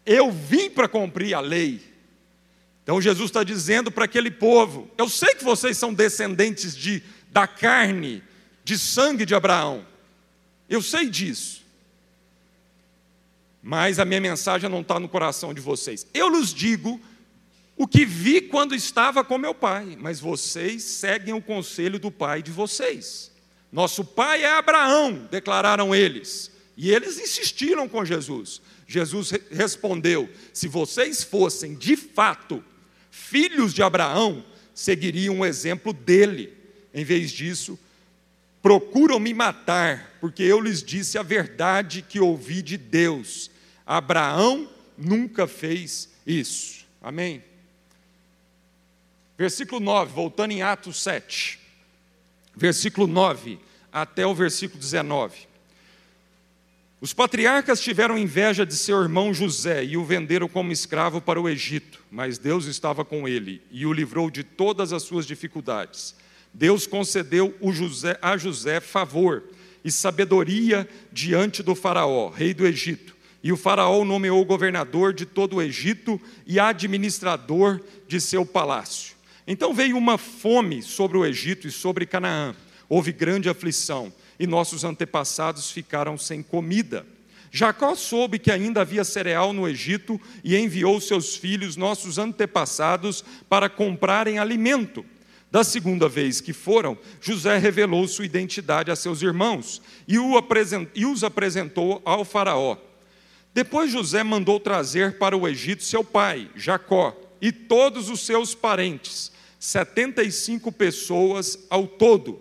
[0.04, 1.80] Eu vim para cumprir a lei.
[2.82, 7.46] Então Jesus está dizendo para aquele povo: Eu sei que vocês são descendentes de, da
[7.46, 8.22] carne,
[8.62, 9.86] de sangue de Abraão.
[10.68, 11.64] Eu sei disso
[13.66, 16.06] mas a minha mensagem não está no coração de vocês.
[16.12, 17.00] Eu lhes digo
[17.76, 22.42] o que vi quando estava com meu pai, mas vocês seguem o conselho do pai
[22.42, 23.32] de vocês.
[23.72, 26.52] Nosso pai é Abraão, declararam eles.
[26.76, 28.62] E eles insistiram com Jesus.
[28.86, 32.62] Jesus respondeu: Se vocês fossem de fato
[33.10, 36.52] filhos de Abraão, seguiriam o exemplo dele.
[36.92, 37.76] Em vez disso,
[38.62, 43.50] procuram me matar, porque eu lhes disse a verdade que ouvi de Deus.
[43.84, 46.84] Abraão nunca fez isso.
[47.02, 47.42] Amém?
[49.36, 51.58] Versículo 9, voltando em Atos 7.
[52.56, 53.58] Versículo 9
[53.92, 55.48] até o versículo 19.
[57.00, 61.48] Os patriarcas tiveram inveja de seu irmão José e o venderam como escravo para o
[61.48, 66.14] Egito, mas Deus estava com ele e o livrou de todas as suas dificuldades.
[66.52, 69.44] Deus concedeu José, a José favor
[69.84, 75.56] e sabedoria diante do Faraó, rei do Egito e o Faraó nomeou governador de todo
[75.56, 79.13] o Egito e administrador de seu palácio.
[79.46, 82.54] Então veio uma fome sobre o Egito e sobre Canaã.
[82.88, 87.06] Houve grande aflição e nossos antepassados ficaram sem comida.
[87.50, 93.68] Jacó soube que ainda havia cereal no Egito e enviou seus filhos, nossos antepassados, para
[93.68, 95.04] comprarem alimento.
[95.52, 102.02] Da segunda vez que foram, José revelou sua identidade a seus irmãos e os apresentou
[102.04, 102.76] ao Faraó.
[103.54, 109.30] Depois José mandou trazer para o Egito seu pai, Jacó, e todos os seus parentes,
[109.60, 112.40] 75 pessoas ao todo.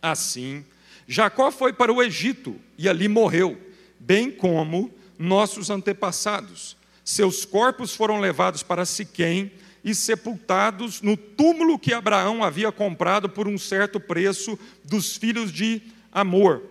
[0.00, 0.64] Assim,
[1.06, 3.60] Jacó foi para o Egito e ali morreu,
[3.98, 6.78] bem como nossos antepassados.
[7.04, 9.52] Seus corpos foram levados para Siquém
[9.84, 15.82] e sepultados no túmulo que Abraão havia comprado por um certo preço dos filhos de
[16.10, 16.62] Amor.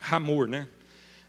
[0.00, 0.66] Ramor, né?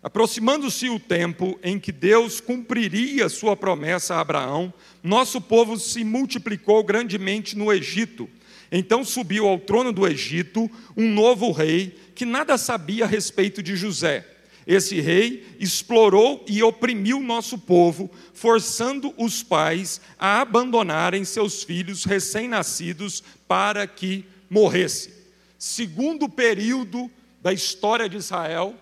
[0.07, 6.81] Aproximando-se o tempo em que Deus cumpriria sua promessa a Abraão, nosso povo se multiplicou
[6.81, 8.29] grandemente no Egito.
[8.71, 13.75] Então subiu ao trono do Egito um novo rei que nada sabia a respeito de
[13.75, 14.25] José.
[14.65, 23.21] Esse rei explorou e oprimiu nosso povo, forçando os pais a abandonarem seus filhos recém-nascidos
[23.45, 25.13] para que morresse.
[25.59, 28.73] Segundo período da história de Israel,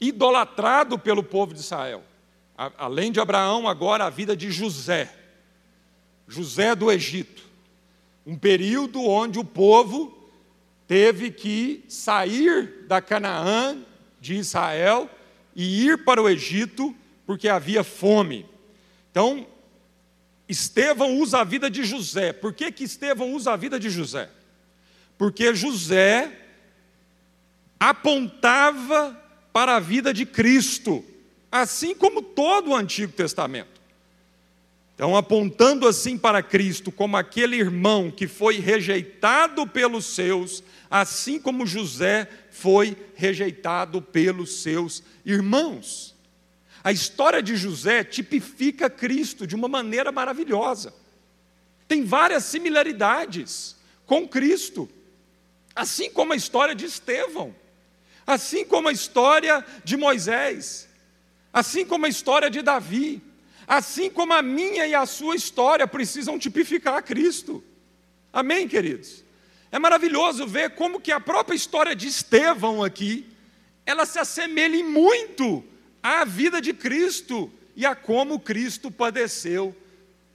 [0.00, 2.02] idolatrado pelo povo de Israel.
[2.56, 5.12] Além de Abraão, agora a vida de José,
[6.26, 7.42] José do Egito.
[8.26, 10.16] Um período onde o povo
[10.86, 13.78] teve que sair da Canaã
[14.20, 15.08] de Israel
[15.54, 16.94] e ir para o Egito
[17.26, 18.46] porque havia fome.
[19.10, 19.46] Então,
[20.48, 22.32] Estevão usa a vida de José.
[22.32, 24.28] Por que, que Estevão usa a vida de José?
[25.16, 26.32] Porque José
[27.78, 29.16] apontava
[29.52, 31.04] para a vida de Cristo,
[31.50, 33.80] assim como todo o Antigo Testamento.
[34.94, 41.66] Então, apontando assim para Cristo como aquele irmão que foi rejeitado pelos seus, assim como
[41.66, 46.14] José foi rejeitado pelos seus irmãos.
[46.84, 50.94] A história de José tipifica Cristo de uma maneira maravilhosa.
[51.88, 54.88] Tem várias similaridades com Cristo,
[55.74, 57.54] assim como a história de Estevão
[58.26, 60.88] assim como a história de Moisés,
[61.52, 63.22] assim como a história de Davi,
[63.66, 67.62] assim como a minha e a sua história precisam tipificar a Cristo.
[68.32, 69.24] Amém, queridos?
[69.72, 73.26] É maravilhoso ver como que a própria história de Estevão aqui,
[73.86, 75.64] ela se assemelha muito
[76.02, 79.74] à vida de Cristo e a como Cristo padeceu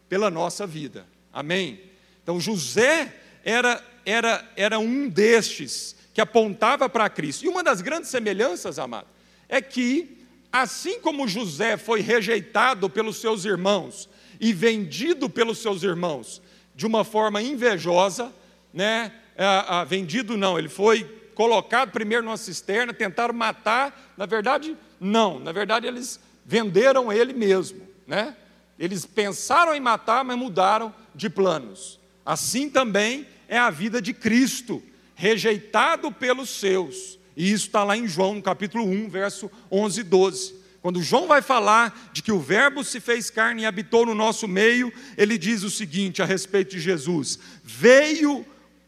[0.07, 1.05] pela nossa vida.
[1.33, 1.81] Amém?
[2.23, 3.13] Então José
[3.43, 7.43] era, era, era um destes que apontava para Cristo.
[7.43, 9.07] E uma das grandes semelhanças, amado,
[9.49, 14.09] é que, assim como José foi rejeitado pelos seus irmãos
[14.39, 16.41] e vendido pelos seus irmãos
[16.74, 18.34] de uma forma invejosa,
[18.74, 19.11] né?
[19.38, 21.03] Ah, ah, vendido não, ele foi
[21.36, 27.86] colocado primeiro numa cisterna, tentaram matar, na verdade, não, na verdade eles venderam ele mesmo,
[28.07, 28.38] né?
[28.80, 31.99] Eles pensaram em matar, mas mudaram de planos.
[32.26, 34.82] Assim também é a vida de Cristo,
[35.16, 37.18] rejeitado pelos seus.
[37.36, 40.55] E isso está lá em João, no capítulo 1, verso 11 e 12.
[40.82, 44.47] Quando João vai falar de que o Verbo se fez carne e habitou no nosso
[44.47, 48.45] meio, ele diz o seguinte a respeito de Jesus: Veio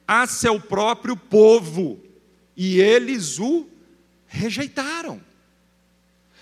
[0.07, 1.99] a seu próprio povo
[2.55, 3.67] e eles o
[4.27, 5.19] rejeitaram.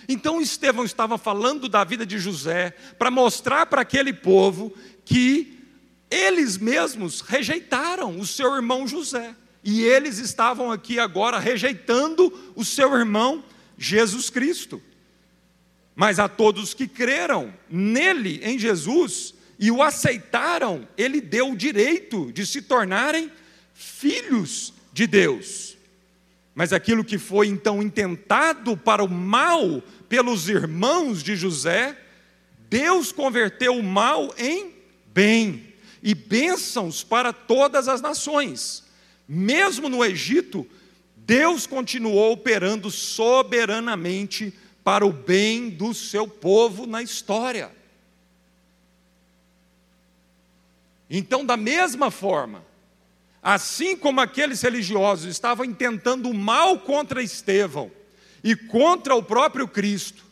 [0.07, 4.73] Então Estevão estava falando da vida de José para mostrar para aquele povo
[5.03, 5.57] que
[6.11, 9.35] eles mesmos rejeitaram o seu irmão José.
[9.65, 13.43] E eles estavam aqui agora rejeitando o seu irmão
[13.75, 14.79] Jesus Cristo.
[15.95, 22.31] Mas a todos que creram nele, em Jesus, e o aceitaram, ele deu o direito
[22.31, 23.31] de se tornarem
[23.73, 25.75] filhos de Deus.
[26.53, 31.97] Mas aquilo que foi então intentado para o mal pelos irmãos de José,
[32.69, 34.75] Deus converteu o mal em
[35.07, 38.84] bem e bênçãos para todas as nações.
[39.27, 40.67] Mesmo no Egito,
[41.15, 44.53] Deus continuou operando soberanamente
[44.83, 47.71] para o bem do seu povo na história.
[51.09, 52.63] Então, da mesma forma,
[53.41, 57.91] assim como aqueles religiosos estavam intentando o mal contra Estevão,
[58.45, 60.23] e contra o próprio Cristo.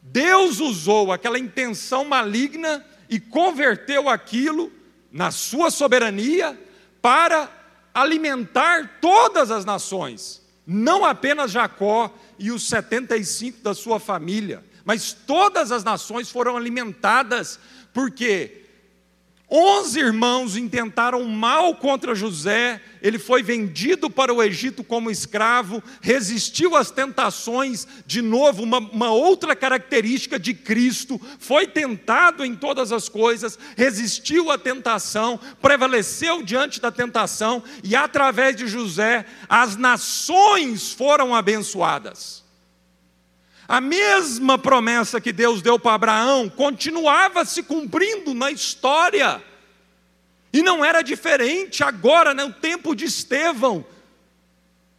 [0.00, 4.72] Deus usou aquela intenção maligna e converteu aquilo,
[5.12, 6.58] na sua soberania,
[7.02, 7.50] para
[7.94, 15.70] alimentar todas as nações, não apenas Jacó e os 75 da sua família, mas todas
[15.70, 17.58] as nações foram alimentadas,
[17.92, 18.63] porque
[19.50, 26.74] Onze irmãos intentaram mal contra José, ele foi vendido para o Egito como escravo, resistiu
[26.74, 33.06] às tentações, de novo, uma, uma, outra característica de Cristo, foi tentado em todas as
[33.08, 41.34] coisas, resistiu à tentação, prevaleceu diante da tentação, e através de José, as nações foram
[41.34, 42.43] abençoadas.
[43.66, 49.42] A mesma promessa que Deus deu para Abraão continuava se cumprindo na história.
[50.52, 53.84] E não era diferente agora, no tempo de Estevão.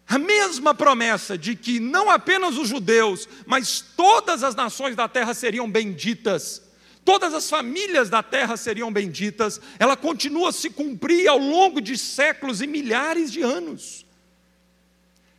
[0.08, 5.34] A mesma promessa de que não apenas os judeus, mas todas as nações da terra
[5.34, 6.62] seriam benditas,
[7.04, 11.98] todas as famílias da terra seriam benditas, ela continua a se cumprir ao longo de
[11.98, 14.06] séculos e milhares de anos.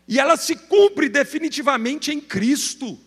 [0.08, 2.98] E ela se cumpre definitivamente em Cristo.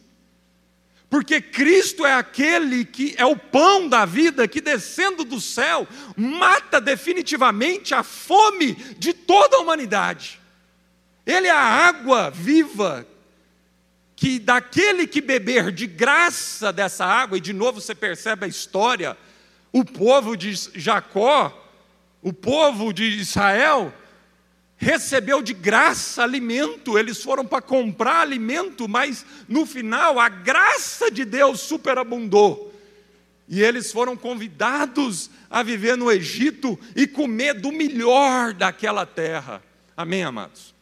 [1.09, 6.79] Porque Cristo é aquele que é o pão da vida que descendo do céu mata
[6.79, 10.39] definitivamente a fome de toda a humanidade.
[11.25, 13.07] Ele é a água viva
[14.15, 19.17] que daquele que beber de graça dessa água, e de novo você percebe a história,
[19.71, 21.67] o povo de Jacó,
[22.21, 23.93] o povo de Israel,
[24.79, 31.25] recebeu de graça alimento, eles foram para comprar alimento, mas no final a graça de
[31.25, 32.73] Deus superabundou.
[33.47, 39.61] E eles foram convidados a viver no Egito e comer do melhor daquela terra.
[39.97, 40.73] Amém, amados?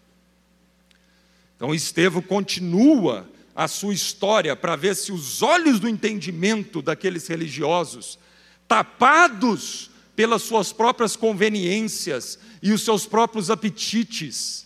[1.55, 8.19] Então Estevão continua a sua história para ver se os olhos do entendimento daqueles religiosos,
[8.67, 14.65] tapados pelas suas próprias conveniências e os seus próprios apetites,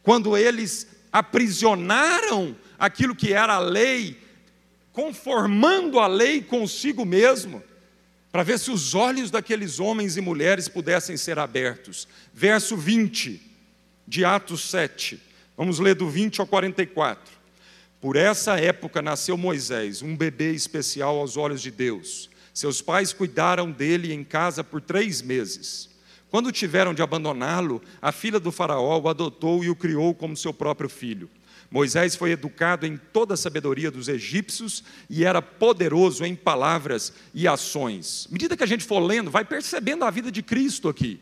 [0.00, 4.16] quando eles aprisionaram aquilo que era a lei,
[4.92, 7.60] conformando a lei consigo mesmo,
[8.30, 12.06] para ver se os olhos daqueles homens e mulheres pudessem ser abertos.
[12.32, 13.42] Verso 20
[14.06, 15.20] de Atos 7,
[15.56, 17.34] vamos ler do 20 ao 44.
[18.00, 23.70] Por essa época nasceu Moisés, um bebê especial aos olhos de Deus seus pais cuidaram
[23.70, 25.90] dele em casa por três meses.
[26.30, 30.54] Quando tiveram de abandoná-lo, a filha do Faraó o adotou e o criou como seu
[30.54, 31.28] próprio filho.
[31.70, 37.46] Moisés foi educado em toda a sabedoria dos egípcios e era poderoso em palavras e
[37.46, 38.26] ações.
[38.30, 41.20] À medida que a gente for lendo, vai percebendo a vida de Cristo aqui.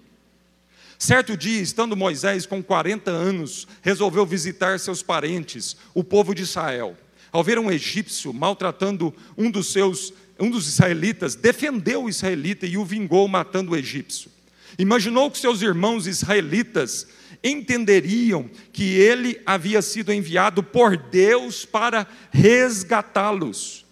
[0.96, 6.96] Certo dia, estando Moisés com 40 anos, resolveu visitar seus parentes, o povo de Israel.
[7.34, 12.76] Ao ver um egípcio maltratando um dos seus, um dos israelitas, defendeu o israelita e
[12.76, 14.30] o vingou matando o egípcio.
[14.78, 17.06] Imaginou que seus irmãos israelitas
[17.42, 23.84] entenderiam que ele havia sido enviado por Deus para resgatá-los.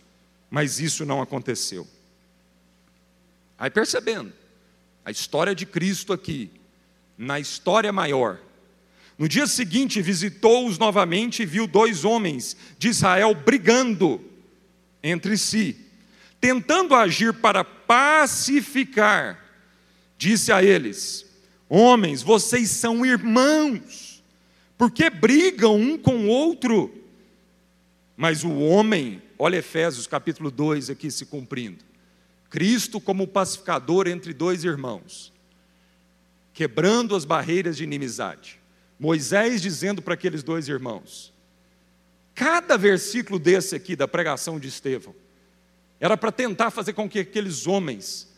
[0.51, 1.87] Mas isso não aconteceu.
[3.59, 4.33] Aí percebendo,
[5.05, 6.51] a história de Cristo aqui,
[7.17, 8.41] na história maior.
[9.19, 14.21] No dia seguinte, visitou-os novamente e viu dois homens de Israel brigando
[15.03, 15.77] entre si,
[16.43, 19.39] tentando agir para pacificar.
[20.19, 21.25] Disse a eles:
[21.69, 24.23] Homens, vocês são irmãos,
[24.77, 26.93] porque brigam um com o outro.
[28.17, 31.85] Mas o homem, olha Efésios capítulo 2 aqui se cumprindo.
[32.51, 35.33] Cristo como pacificador entre dois irmãos,
[36.53, 38.61] quebrando as barreiras de inimizade.
[38.99, 41.33] Moisés dizendo para aqueles dois irmãos:
[42.35, 45.15] cada versículo desse aqui da pregação de Estevão
[46.03, 48.29] era para tentar fazer com que aqueles homens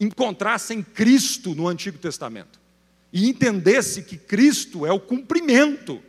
[0.00, 2.58] encontrassem Cristo no Antigo Testamento
[3.12, 6.02] e entendesse que Cristo é o cumprimento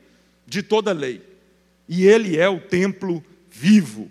[0.47, 1.21] de toda a lei
[1.87, 4.09] e Ele é o templo vivo.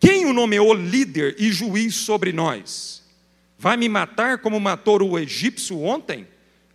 [0.00, 3.04] Quem o nomeou líder e juiz sobre nós?
[3.56, 6.26] Vai me matar como matou o egípcio ontem?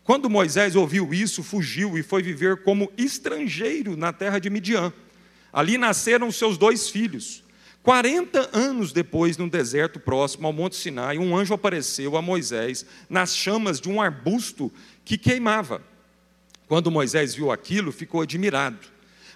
[0.05, 4.93] Quando Moisés ouviu isso, fugiu e foi viver como estrangeiro na terra de Midian.
[5.51, 7.43] Ali nasceram seus dois filhos.
[7.85, 13.37] 40 anos depois, no deserto próximo ao Monte Sinai, um anjo apareceu a Moisés nas
[13.37, 14.73] chamas de um arbusto
[15.05, 15.83] que queimava.
[16.67, 18.79] Quando Moisés viu aquilo, ficou admirado.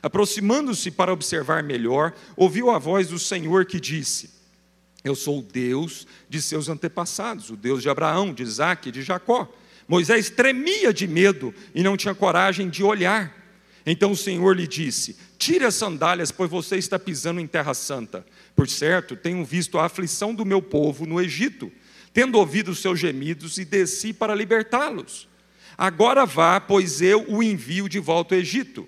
[0.01, 4.31] Aproximando-se para observar melhor, ouviu a voz do Senhor que disse:
[5.03, 9.03] Eu sou o Deus de seus antepassados, o Deus de Abraão, de Isaac e de
[9.03, 9.47] Jacó.
[9.87, 13.31] Moisés tremia de medo e não tinha coragem de olhar.
[13.91, 18.23] Então o Senhor lhe disse: Tire as sandálias, pois você está pisando em terra santa.
[18.55, 21.71] Por certo, tenho visto a aflição do meu povo no Egito,
[22.13, 25.27] tendo ouvido os seus gemidos e desci para libertá-los.
[25.75, 28.87] Agora vá, pois eu o envio de volta ao Egito.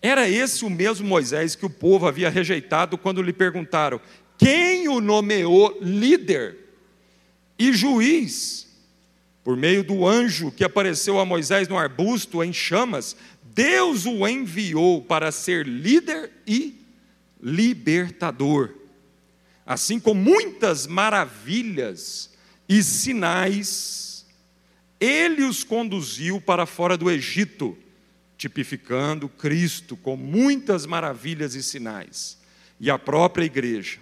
[0.00, 4.00] Era esse o mesmo Moisés que o povo havia rejeitado quando lhe perguntaram:
[4.38, 6.56] quem o nomeou líder
[7.58, 8.68] e juiz?
[9.42, 13.16] Por meio do anjo que apareceu a Moisés no arbusto em chamas,
[13.58, 16.80] Deus o enviou para ser líder e
[17.42, 18.72] libertador.
[19.66, 22.30] Assim como muitas maravilhas
[22.68, 24.24] e sinais,
[25.00, 27.76] ele os conduziu para fora do Egito,
[28.36, 32.38] tipificando Cristo com muitas maravilhas e sinais,
[32.78, 33.98] e a própria igreja.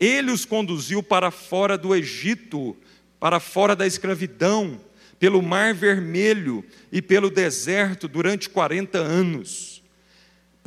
[0.00, 2.76] Ele os conduziu para fora do Egito,
[3.20, 4.80] para fora da escravidão,
[5.18, 9.78] pelo Mar Vermelho e pelo deserto durante 40 anos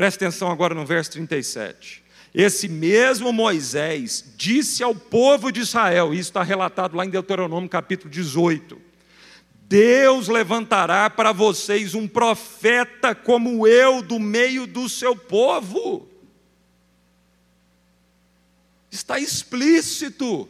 [0.01, 2.03] Presta atenção agora no verso 37.
[2.33, 8.09] Esse mesmo Moisés disse ao povo de Israel, isso está relatado lá em Deuteronômio capítulo
[8.09, 8.81] 18:
[9.67, 16.09] Deus levantará para vocês um profeta como eu do meio do seu povo.
[18.89, 20.49] Está explícito.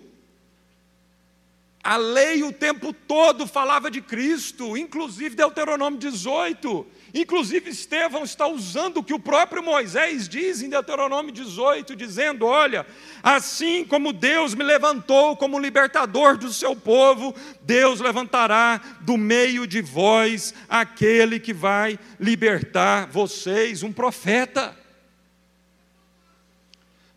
[1.84, 6.86] A lei o tempo todo falava de Cristo, inclusive Deuteronômio 18.
[7.12, 12.86] Inclusive Estevão está usando o que o próprio Moisés diz em Deuteronômio 18, dizendo: Olha,
[13.24, 19.82] assim como Deus me levantou como libertador do seu povo, Deus levantará do meio de
[19.82, 24.78] vós aquele que vai libertar vocês, um profeta.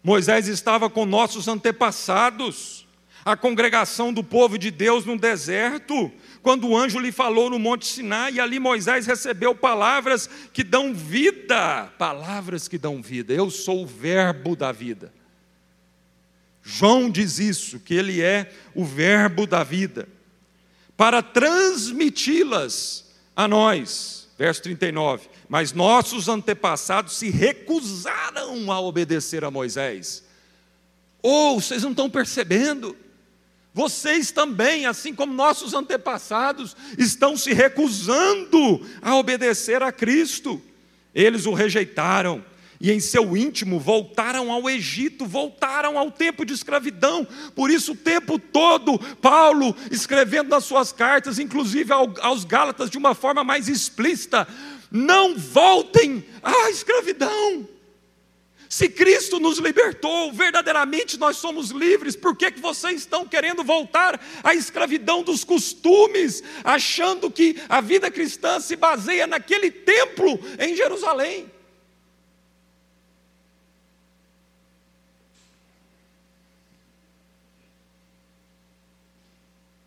[0.03, 2.84] Moisés estava com nossos antepassados
[3.25, 6.13] a congregação do povo de Deus no deserto,
[6.43, 10.93] quando o anjo lhe falou no Monte Sinai, e ali Moisés recebeu palavras que dão
[10.93, 13.33] vida, palavras que dão vida.
[13.33, 15.11] Eu sou o Verbo da vida.
[16.63, 20.07] João diz isso, que ele é o Verbo da vida,
[20.97, 24.29] para transmiti-las a nós.
[24.37, 25.29] Verso 39.
[25.49, 30.25] Mas nossos antepassados se recusaram a obedecer a Moisés.
[31.23, 32.97] Ou oh, vocês não estão percebendo?
[33.75, 40.63] Vocês também, assim como nossos antepassados, estão se recusando a obedecer a Cristo.
[41.13, 42.45] Eles o rejeitaram
[42.81, 47.27] e em seu íntimo voltaram ao Egito, voltaram ao tempo de escravidão.
[47.53, 53.13] Por isso, o tempo todo, Paulo, escrevendo nas suas cartas, inclusive aos Gálatas, de uma
[53.13, 54.47] forma mais explícita,
[54.89, 57.74] não voltem à escravidão.
[58.75, 64.21] Se Cristo nos libertou, verdadeiramente nós somos livres, por que, que vocês estão querendo voltar
[64.43, 71.49] à escravidão dos costumes, achando que a vida cristã se baseia naquele templo em Jerusalém?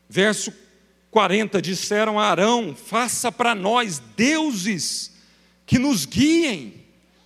[0.08, 0.54] Verso
[1.12, 5.12] 40: Disseram a Arão: Faça para nós deuses
[5.66, 6.77] que nos guiem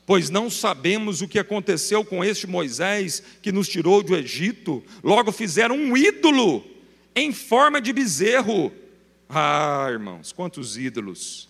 [0.05, 4.83] pois não sabemos o que aconteceu com este Moisés que nos tirou do Egito.
[5.03, 6.63] Logo fizeram um ídolo
[7.15, 8.71] em forma de bezerro.
[9.29, 11.49] Ah, irmãos, quantos ídolos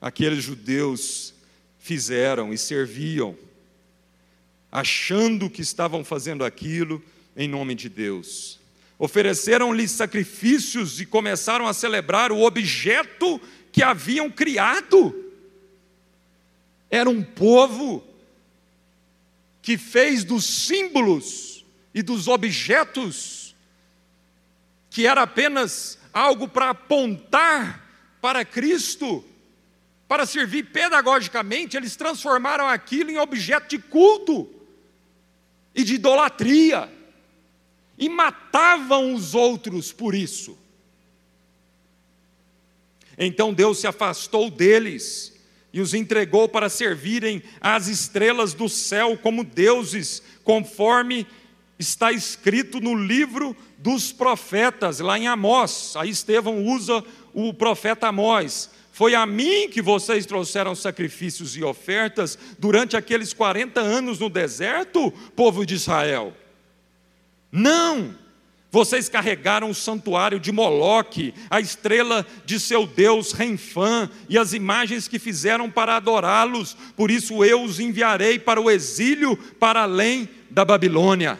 [0.00, 1.32] aqueles judeus
[1.78, 3.36] fizeram e serviam,
[4.70, 7.00] achando que estavam fazendo aquilo
[7.36, 8.58] em nome de Deus.
[8.98, 15.21] Ofereceram-lhe sacrifícios e começaram a celebrar o objeto que haviam criado.
[16.92, 18.04] Era um povo
[19.62, 21.64] que fez dos símbolos
[21.94, 23.56] e dos objetos,
[24.90, 27.82] que era apenas algo para apontar
[28.20, 29.24] para Cristo,
[30.06, 34.52] para servir pedagogicamente, eles transformaram aquilo em objeto de culto
[35.74, 36.92] e de idolatria,
[37.96, 40.58] e matavam os outros por isso.
[43.16, 45.31] Então Deus se afastou deles
[45.72, 51.26] e os entregou para servirem às estrelas do céu como deuses, conforme
[51.78, 55.94] está escrito no livro dos profetas, lá em Amós.
[55.96, 57.02] Aí Estevão usa
[57.32, 58.70] o profeta Amós.
[58.92, 65.10] Foi a mim que vocês trouxeram sacrifícios e ofertas durante aqueles 40 anos no deserto,
[65.34, 66.36] povo de Israel.
[67.50, 68.21] Não!
[68.72, 75.06] Vocês carregaram o santuário de Moloque, a estrela de seu deus Renfã e as imagens
[75.06, 76.74] que fizeram para adorá-los.
[76.96, 81.38] Por isso eu os enviarei para o exílio, para além da Babilônia.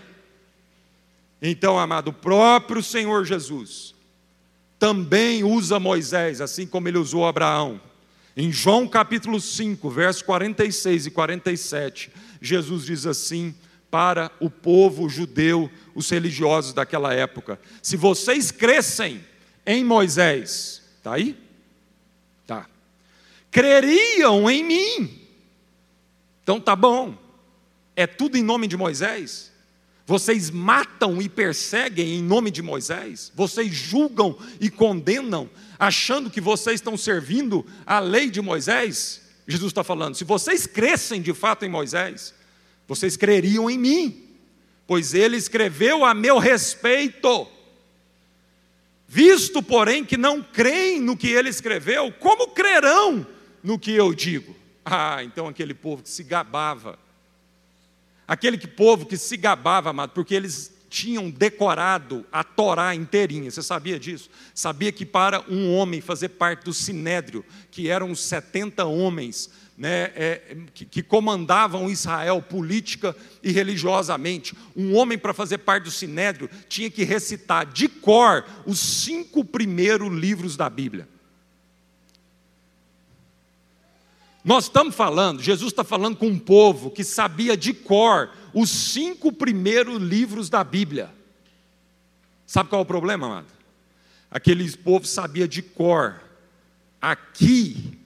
[1.40, 3.94] Então, amado, o próprio Senhor Jesus
[4.78, 7.80] também usa Moisés, assim como ele usou Abraão.
[8.36, 12.12] Em João capítulo 5, versos 46 e 47,
[12.42, 13.54] Jesus diz assim:
[13.92, 17.60] para o povo judeu, os religiosos daquela época.
[17.82, 19.22] Se vocês crescem
[19.66, 21.38] em Moisés, tá aí?
[22.46, 22.66] Tá.
[23.50, 25.20] Creriam em mim.
[26.42, 27.14] Então tá bom.
[27.94, 29.52] É tudo em nome de Moisés?
[30.06, 33.30] Vocês matam e perseguem em nome de Moisés?
[33.34, 39.20] Vocês julgam e condenam, achando que vocês estão servindo a lei de Moisés?
[39.46, 42.32] Jesus está falando, se vocês crescem de fato em Moisés,
[42.94, 44.28] vocês creriam em mim,
[44.86, 47.48] pois ele escreveu a meu respeito.
[49.08, 53.26] Visto, porém, que não creem no que ele escreveu, como crerão
[53.62, 54.54] no que eu digo?
[54.84, 56.98] Ah, então aquele povo que se gabava,
[58.28, 63.50] aquele que, povo que se gabava, amado, porque eles tinham decorado a Torá inteirinha.
[63.50, 64.28] Você sabia disso?
[64.54, 70.12] Sabia que para um homem fazer parte do sinédrio, que eram os 70 homens né,
[70.14, 74.54] é, que, que, comandavam Israel política e religiosamente.
[74.76, 80.12] Um homem, para fazer parte do sinédrio, tinha que recitar de cor os cinco primeiros
[80.12, 81.08] livros da Bíblia.
[84.44, 89.32] Nós estamos falando, Jesus está falando com um povo que sabia de cor os cinco
[89.32, 91.10] primeiros livros da Bíblia.
[92.44, 93.46] Sabe qual é o problema, amado?
[94.30, 96.20] Aqueles povos sabia de cor.
[97.00, 98.01] Aqui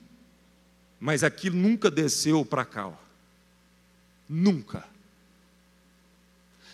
[0.99, 2.87] mas aquilo nunca desceu para cá.
[2.87, 2.93] Ó.
[4.27, 4.85] Nunca.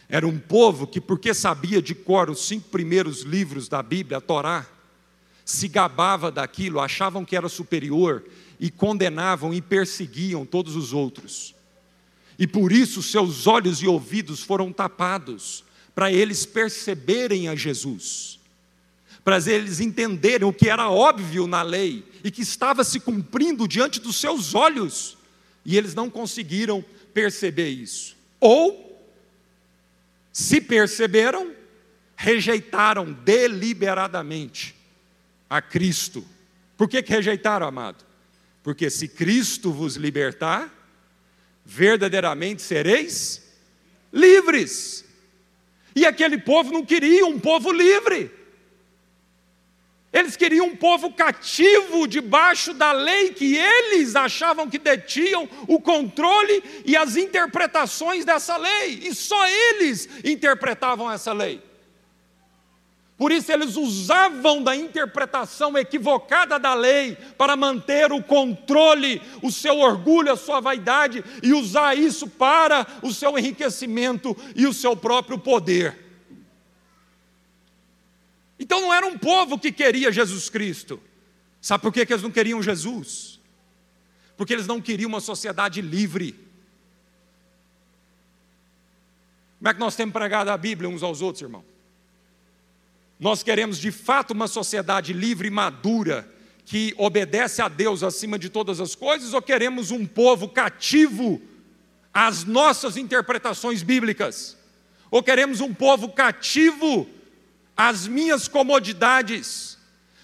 [0.07, 4.21] Era um povo que, porque sabia de cor os cinco primeiros livros da Bíblia, a
[4.21, 4.65] Torá,
[5.45, 8.23] se gabava daquilo, achavam que era superior
[8.59, 11.53] e condenavam e perseguiam todos os outros.
[12.37, 15.63] E por isso seus olhos e ouvidos foram tapados,
[15.93, 18.39] para eles perceberem a Jesus
[19.23, 23.99] para eles entenderem o que era óbvio na lei e que estava se cumprindo diante
[23.99, 25.17] dos seus olhos,
[25.65, 28.15] e eles não conseguiram perceber isso.
[28.39, 29.01] Ou,
[30.31, 31.53] se perceberam,
[32.15, 34.75] rejeitaram deliberadamente
[35.49, 36.25] a Cristo.
[36.77, 38.03] Por que, que rejeitaram, amado?
[38.63, 40.73] Porque se Cristo vos libertar,
[41.65, 43.41] verdadeiramente sereis
[44.11, 45.05] livres.
[45.95, 48.31] E aquele povo não queria um povo livre.
[50.13, 56.63] Eles queriam um povo cativo debaixo da lei que eles achavam que detinham o controle
[56.85, 61.59] e as interpretações dessa lei, e só eles interpretavam essa lei.
[63.17, 69.79] Por isso, eles usavam da interpretação equivocada da lei para manter o controle, o seu
[69.79, 75.39] orgulho, a sua vaidade e usar isso para o seu enriquecimento e o seu próprio
[75.39, 76.02] poder.
[78.63, 80.97] Então, não era um povo que queria Jesus Cristo.
[81.59, 83.37] Sabe por que eles não queriam Jesus?
[84.37, 86.31] Porque eles não queriam uma sociedade livre.
[89.59, 91.61] Como é que nós temos pregado a Bíblia uns aos outros, irmão?
[93.19, 96.25] Nós queremos de fato uma sociedade livre e madura,
[96.63, 101.41] que obedece a Deus acima de todas as coisas, ou queremos um povo cativo
[102.13, 104.57] às nossas interpretações bíblicas?
[105.11, 107.09] Ou queremos um povo cativo
[107.75, 109.77] às minhas comodidades?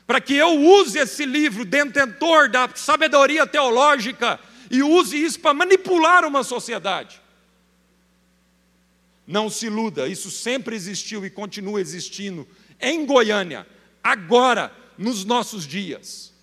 [0.06, 4.40] Para que eu use esse livro, detentor da sabedoria teológica,
[4.72, 7.22] e use isso para manipular uma sociedade.
[9.26, 12.48] Não se iluda, isso sempre existiu e continua existindo
[12.80, 13.68] em Goiânia,
[14.04, 16.34] agora, nos nossos dias.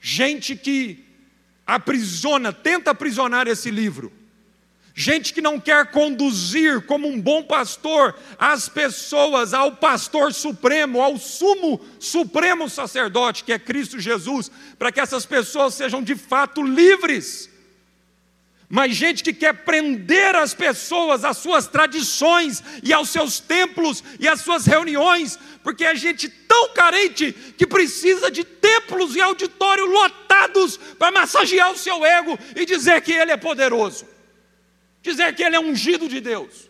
[0.00, 1.04] Gente que
[1.66, 4.12] aprisiona, tenta aprisionar esse livro.
[4.94, 11.16] Gente que não quer conduzir como um bom pastor as pessoas ao pastor supremo, ao
[11.16, 17.48] sumo supremo sacerdote, que é Cristo Jesus, para que essas pessoas sejam de fato livres.
[18.72, 24.28] Mas gente que quer prender as pessoas às suas tradições e aos seus templos e
[24.28, 30.76] às suas reuniões, porque é gente tão carente que precisa de templos e auditórios lotados
[30.96, 34.06] para massagear o seu ego e dizer que ele é poderoso,
[35.02, 36.68] dizer que ele é ungido de Deus.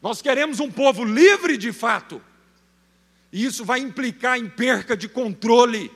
[0.00, 2.22] Nós queremos um povo livre de fato,
[3.32, 5.90] e isso vai implicar em perca de controle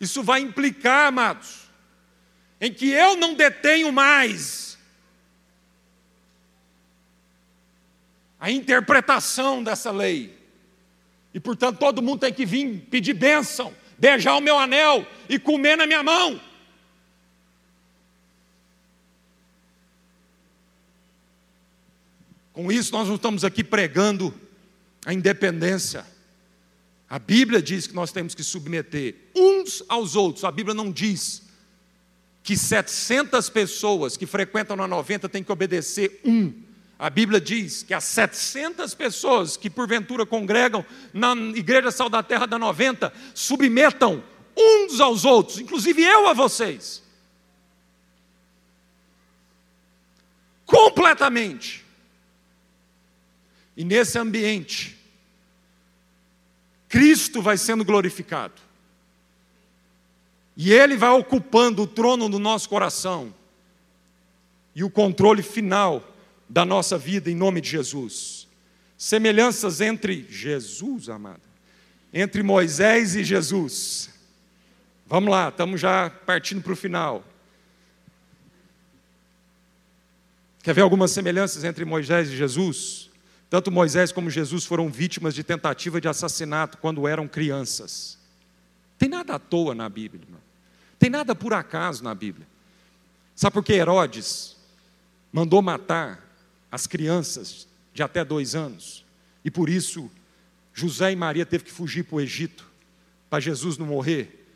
[0.00, 1.70] isso vai implicar, amados,
[2.60, 4.78] em que eu não detenho mais
[8.38, 10.36] a interpretação dessa lei.
[11.32, 15.76] E portanto todo mundo tem que vir pedir bênção, beijar o meu anel e comer
[15.76, 16.40] na minha mão.
[22.52, 24.34] Com isso, nós não estamos aqui pregando
[25.04, 26.06] a independência.
[27.08, 30.42] A Bíblia diz que nós temos que submeter uns aos outros.
[30.42, 31.42] A Bíblia não diz
[32.42, 36.65] que 700 pessoas que frequentam na 90 têm que obedecer um.
[36.98, 42.46] A Bíblia diz que as 700 pessoas que porventura congregam na Igreja Sal da Terra
[42.46, 44.24] da 90 submetam
[44.56, 47.02] uns aos outros, inclusive eu a vocês.
[50.64, 51.84] Completamente.
[53.76, 54.96] E nesse ambiente,
[56.88, 58.54] Cristo vai sendo glorificado.
[60.56, 63.34] E Ele vai ocupando o trono do nosso coração
[64.74, 66.15] e o controle final
[66.48, 68.46] da nossa vida em nome de Jesus.
[68.96, 71.42] Semelhanças entre Jesus, amado,
[72.12, 74.10] entre Moisés e Jesus.
[75.06, 77.24] Vamos lá, estamos já partindo para o final.
[80.62, 83.10] Quer ver algumas semelhanças entre Moisés e Jesus?
[83.48, 88.18] Tanto Moisés como Jesus foram vítimas de tentativa de assassinato quando eram crianças.
[88.98, 90.40] Tem nada à toa na Bíblia, irmão.
[90.98, 92.46] Tem nada por acaso na Bíblia.
[93.34, 94.56] Sabe por que Herodes
[95.32, 96.25] mandou matar
[96.76, 99.04] as crianças de até dois anos?
[99.44, 100.10] E por isso
[100.74, 102.66] José e Maria teve que fugir para o Egito,
[103.30, 104.46] para Jesus não morrer.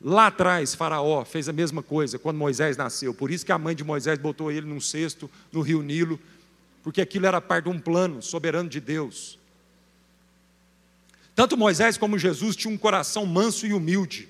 [0.00, 3.12] Lá atrás, Faraó fez a mesma coisa quando Moisés nasceu.
[3.14, 6.18] Por isso que a mãe de Moisés botou ele num cesto no rio Nilo
[6.82, 9.40] porque aquilo era parte de um plano soberano de Deus.
[11.34, 14.28] Tanto Moisés como Jesus tinham um coração manso e humilde.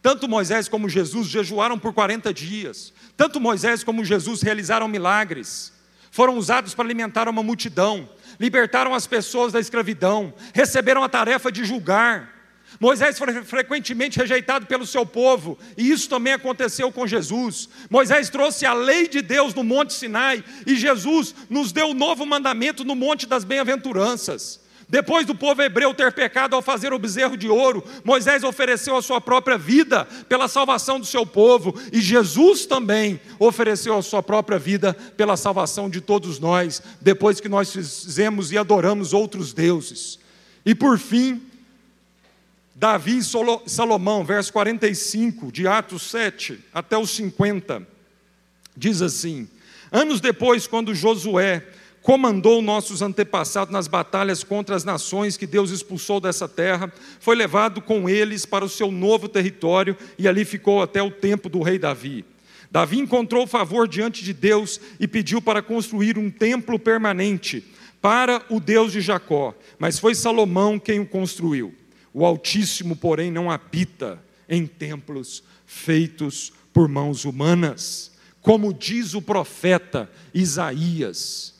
[0.00, 2.94] Tanto Moisés como Jesus jejuaram por 40 dias.
[3.14, 5.70] Tanto Moisés como Jesus realizaram milagres.
[6.16, 8.08] Foram usados para alimentar uma multidão,
[8.40, 12.32] libertaram as pessoas da escravidão, receberam a tarefa de julgar,
[12.80, 17.68] Moisés foi frequentemente rejeitado pelo seu povo, e isso também aconteceu com Jesus.
[17.90, 22.24] Moisés trouxe a lei de Deus no Monte Sinai, e Jesus nos deu o novo
[22.24, 24.58] mandamento no Monte das Bem-aventuranças.
[24.88, 29.02] Depois do povo hebreu ter pecado ao fazer o bezerro de ouro, Moisés ofereceu a
[29.02, 34.58] sua própria vida pela salvação do seu povo, e Jesus também ofereceu a sua própria
[34.58, 40.20] vida pela salvação de todos nós, depois que nós fizemos e adoramos outros deuses.
[40.64, 41.42] E por fim,
[42.72, 47.84] Davi e Salomão, verso 45 de Atos 7 até os 50,
[48.76, 49.48] diz assim:
[49.90, 51.66] Anos depois, quando Josué
[52.06, 57.82] comandou nossos antepassados nas batalhas contra as nações que Deus expulsou dessa terra, foi levado
[57.82, 61.80] com eles para o seu novo território e ali ficou até o tempo do rei
[61.80, 62.24] Davi.
[62.70, 67.64] Davi encontrou favor diante de Deus e pediu para construir um templo permanente
[68.00, 71.74] para o Deus de Jacó, mas foi Salomão quem o construiu.
[72.14, 80.08] O Altíssimo, porém, não habita em templos feitos por mãos humanas, como diz o profeta
[80.32, 81.55] Isaías.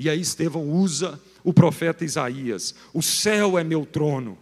[0.00, 4.38] E aí Estevão usa o profeta Isaías: O céu é meu trono,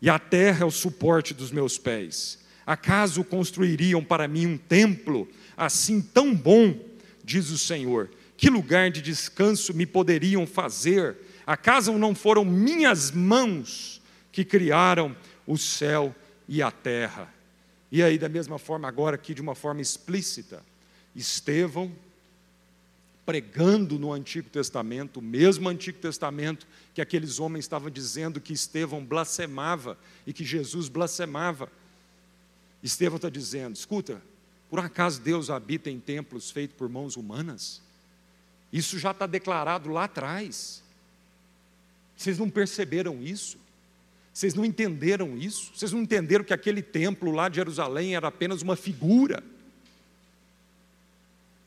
[0.00, 2.38] e a terra é o suporte dos meus pés.
[2.64, 6.78] Acaso construiriam para mim um templo assim tão bom,
[7.24, 8.08] diz o Senhor?
[8.36, 11.16] Que lugar de descanso me poderiam fazer?
[11.44, 14.00] Acaso não foram minhas mãos
[14.30, 16.14] que criaram o céu
[16.48, 17.28] e a terra?
[17.90, 20.62] E aí, da mesma forma, agora aqui de uma forma explícita,
[21.16, 21.90] Estevão
[23.30, 29.04] pregando no Antigo Testamento, o mesmo Antigo Testamento que aqueles homens estavam dizendo que Estevão
[29.04, 31.70] blasfemava e que Jesus blasfemava.
[32.82, 34.20] Estevão está dizendo: escuta,
[34.68, 37.80] por acaso Deus habita em templos feitos por mãos humanas?
[38.72, 40.82] Isso já está declarado lá atrás.
[42.16, 43.58] Vocês não perceberam isso?
[44.34, 45.70] Vocês não entenderam isso?
[45.72, 49.40] Vocês não entenderam que aquele templo lá de Jerusalém era apenas uma figura?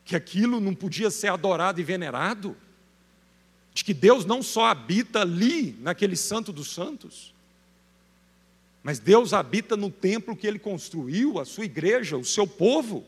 [0.06, 2.56] Que aquilo não podia ser adorado e venerado?
[3.74, 7.34] De que Deus não só habita ali, naquele santo dos santos,
[8.84, 13.08] mas Deus habita no templo que ele construiu, a sua igreja, o seu povo.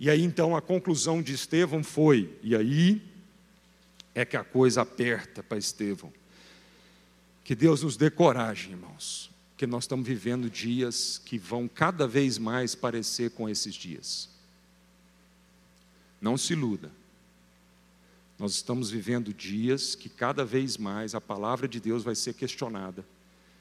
[0.00, 3.00] E aí então a conclusão de Estevão foi, e aí
[4.14, 6.12] é que a coisa aperta para Estevão.
[7.44, 12.36] Que Deus nos dê coragem, irmãos, que nós estamos vivendo dias que vão cada vez
[12.36, 14.28] mais parecer com esses dias.
[16.20, 16.90] Não se iluda.
[18.38, 23.04] Nós estamos vivendo dias que cada vez mais a palavra de Deus vai ser questionada.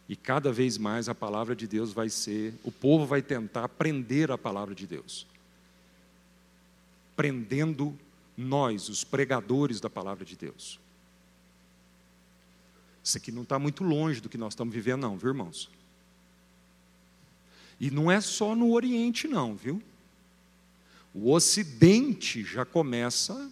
[0.08, 4.32] E cada vez mais a palavra de Deus vai ser, o povo vai tentar aprender
[4.32, 5.28] a palavra de Deus.
[7.16, 7.97] Prendendo
[8.38, 10.80] nós, os pregadores da palavra de Deus.
[13.03, 15.70] Isso aqui não está muito longe do que nós estamos vivendo, não, viu, irmãos?
[17.80, 19.82] E não é só no Oriente, não, viu?
[21.14, 23.51] O Ocidente já começa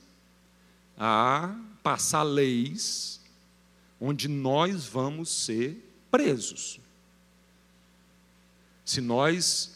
[0.97, 3.20] a passar leis
[3.99, 5.78] onde nós vamos ser
[6.12, 6.80] presos.
[8.84, 9.76] Se nós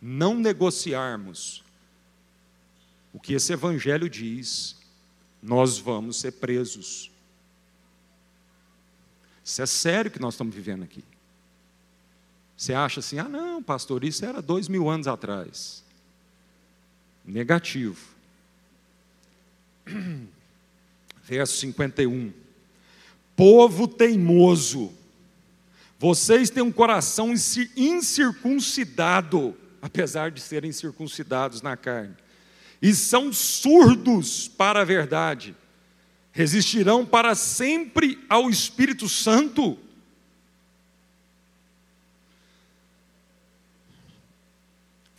[0.00, 1.62] não negociarmos
[3.12, 4.76] o que esse Evangelho diz,
[5.42, 7.10] nós vamos ser presos.
[9.44, 11.04] Isso é sério que nós estamos vivendo aqui.
[12.56, 15.84] Você acha assim, ah, não, pastor, isso era dois mil anos atrás.
[17.26, 18.14] Negativo.
[21.24, 22.32] Verso 51.
[23.34, 24.92] Povo teimoso,
[25.98, 27.34] vocês têm um coração
[27.76, 32.14] incircuncidado, apesar de serem circuncidados na carne,
[32.80, 35.54] e são surdos para a verdade
[36.36, 39.78] resistirão para sempre ao Espírito Santo.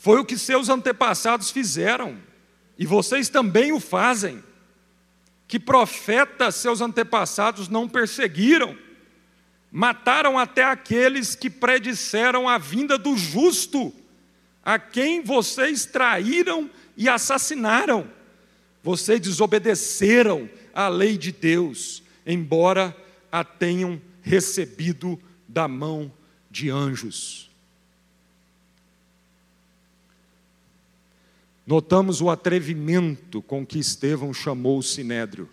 [0.07, 2.17] Foi o que seus antepassados fizeram,
[2.79, 4.41] e vocês também o fazem.
[5.45, 8.77] Que profetas seus antepassados não perseguiram,
[9.69, 13.93] mataram até aqueles que predisseram a vinda do justo,
[14.63, 18.09] a quem vocês traíram e assassinaram.
[18.81, 22.95] Vocês desobedeceram a lei de Deus, embora
[23.29, 26.09] a tenham recebido da mão
[26.49, 27.46] de anjos.
[31.67, 35.49] Notamos o atrevimento com que Estevão chamou o sinédrio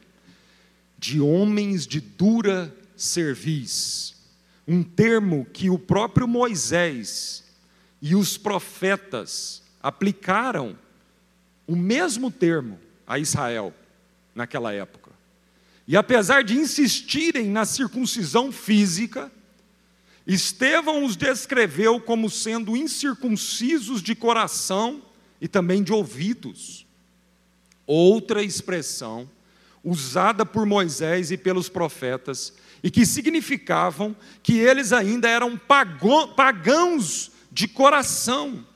[0.97, 4.15] de homens de dura cerviz,
[4.67, 7.43] um termo que o próprio Moisés
[8.01, 10.79] e os profetas aplicaram
[11.67, 13.75] o mesmo termo a Israel
[14.37, 15.11] naquela época.
[15.87, 19.33] E apesar de insistirem na circuncisão física,
[20.25, 25.03] Estevão os descreveu como sendo incircuncisos de coração
[25.45, 26.87] e também de ouvidos.
[27.87, 29.31] Outra expressão
[29.85, 35.61] usada por Moisés e pelos profetas, e que significavam que eles ainda eram
[36.35, 38.67] pagãos de coração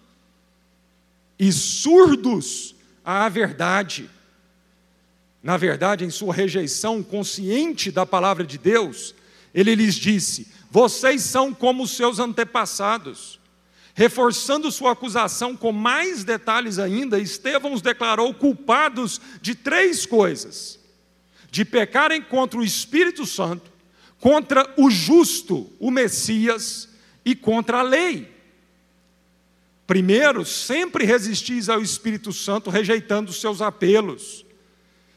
[1.38, 4.10] e surdos à verdade
[5.42, 9.14] na verdade, em sua rejeição consciente da palavra de Deus,
[9.54, 13.37] ele lhes disse: Vocês são como os seus antepassados.
[13.98, 20.78] Reforçando sua acusação com mais detalhes ainda, Estevão os declarou culpados de três coisas:
[21.50, 23.72] de pecarem contra o Espírito Santo,
[24.20, 26.88] contra o justo, o Messias,
[27.24, 28.32] e contra a lei.
[29.84, 34.46] Primeiro, sempre resistis ao Espírito Santo, rejeitando os seus apelos.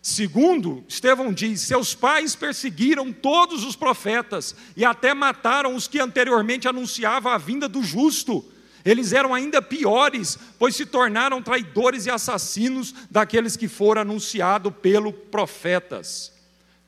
[0.01, 6.67] Segundo, Estevão diz: seus pais perseguiram todos os profetas e até mataram os que anteriormente
[6.67, 8.43] anunciavam a vinda do justo.
[8.83, 15.13] Eles eram ainda piores, pois se tornaram traidores e assassinos daqueles que foram anunciados pelos
[15.29, 16.33] profetas.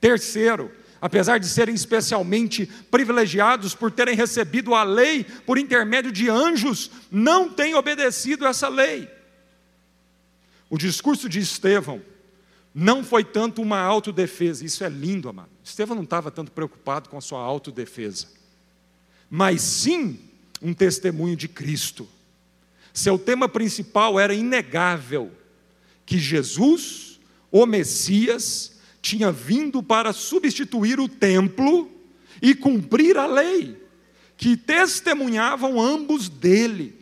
[0.01, 6.89] Terceiro, apesar de serem especialmente privilegiados por terem recebido a lei por intermédio de anjos,
[7.11, 9.07] não têm obedecido essa lei.
[10.69, 12.01] O discurso de Estevão
[12.73, 15.51] não foi tanto uma autodefesa, isso é lindo, amado.
[15.63, 18.27] Estevão não estava tanto preocupado com a sua autodefesa,
[19.29, 20.19] mas sim
[20.63, 22.07] um testemunho de Cristo.
[22.93, 25.31] Seu tema principal era inegável:
[26.05, 27.19] que Jesus,
[27.51, 31.91] o Messias, tinha vindo para substituir o templo
[32.41, 33.77] e cumprir a lei,
[34.37, 36.95] que testemunhavam ambos dele.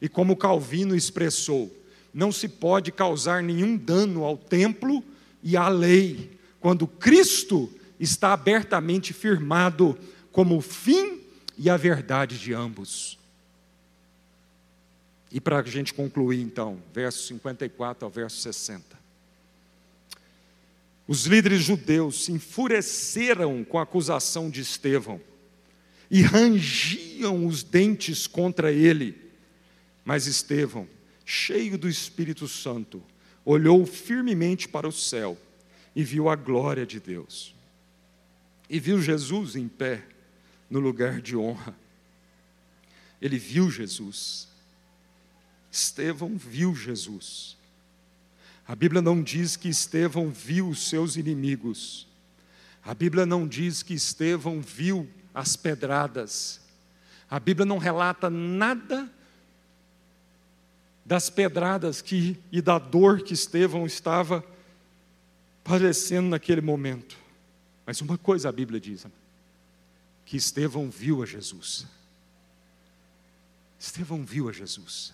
[0.00, 1.74] E como Calvino expressou,
[2.12, 5.02] não se pode causar nenhum dano ao templo
[5.42, 9.96] e à lei, quando Cristo está abertamente firmado
[10.30, 11.21] como o fim
[11.62, 13.16] e a verdade de ambos.
[15.30, 18.98] E para a gente concluir então, verso 54 ao verso 60.
[21.06, 25.20] Os líderes judeus se enfureceram com a acusação de Estevão
[26.10, 29.30] e rangiam os dentes contra ele.
[30.04, 30.88] Mas Estevão
[31.24, 33.00] cheio do Espírito Santo,
[33.44, 35.38] olhou firmemente para o céu
[35.94, 37.54] e viu a glória de Deus.
[38.68, 40.02] E viu Jesus em pé
[40.72, 41.76] no lugar de honra.
[43.20, 44.48] Ele viu Jesus.
[45.70, 47.58] Estevão viu Jesus.
[48.66, 52.08] A Bíblia não diz que Estevão viu os seus inimigos.
[52.82, 56.58] A Bíblia não diz que Estevão viu as pedradas.
[57.30, 59.12] A Bíblia não relata nada
[61.04, 64.42] das pedradas que, e da dor que Estevão estava
[65.62, 67.18] padecendo naquele momento.
[67.84, 69.04] Mas uma coisa a Bíblia diz:
[70.32, 71.86] que Estevão viu a Jesus.
[73.78, 75.12] Estevão viu a Jesus.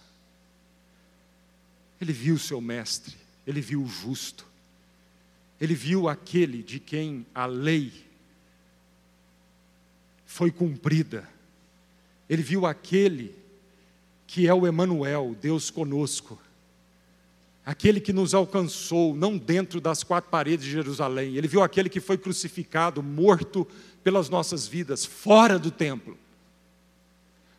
[2.01, 4.47] Ele viu seu mestre, ele viu o justo,
[5.61, 7.93] ele viu aquele de quem a lei
[10.25, 11.29] foi cumprida,
[12.29, 13.35] ele viu aquele
[14.25, 16.41] que é o Emanuel, Deus conosco.
[17.69, 21.37] Aquele que nos alcançou, não dentro das quatro paredes de Jerusalém.
[21.37, 23.69] Ele viu aquele que foi crucificado, morto
[24.03, 26.17] pelas nossas vidas, fora do templo,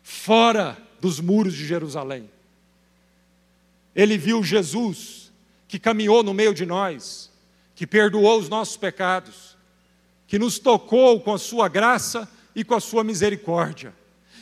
[0.02, 2.28] fora dos muros de Jerusalém.
[3.94, 5.30] Ele viu Jesus,
[5.68, 7.30] que caminhou no meio de nós,
[7.76, 9.56] que perdoou os nossos pecados,
[10.26, 13.94] que nos tocou com a sua graça e com a sua misericórdia.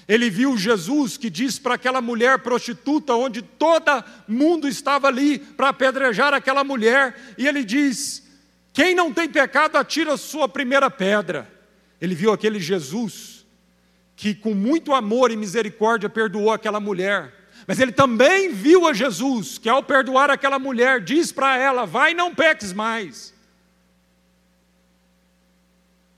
[0.09, 5.68] Ele viu Jesus que diz para aquela mulher prostituta, onde todo mundo estava ali para
[5.68, 8.26] apedrejar aquela mulher, e ele diz:
[8.72, 11.46] Quem não tem pecado, atira a sua primeira pedra.
[12.00, 13.46] Ele viu aquele Jesus
[14.16, 17.34] que, com muito amor e misericórdia, perdoou aquela mulher.
[17.66, 22.14] Mas ele também viu a Jesus que, ao perdoar aquela mulher, diz para ela: Vai,
[22.14, 23.34] não peques mais.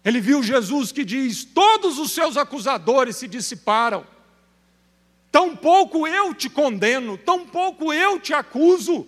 [0.05, 4.07] Ele viu Jesus que diz: Todos os seus acusadores se dissiparam,
[5.31, 9.07] tampouco eu te condeno, tampouco eu te acuso.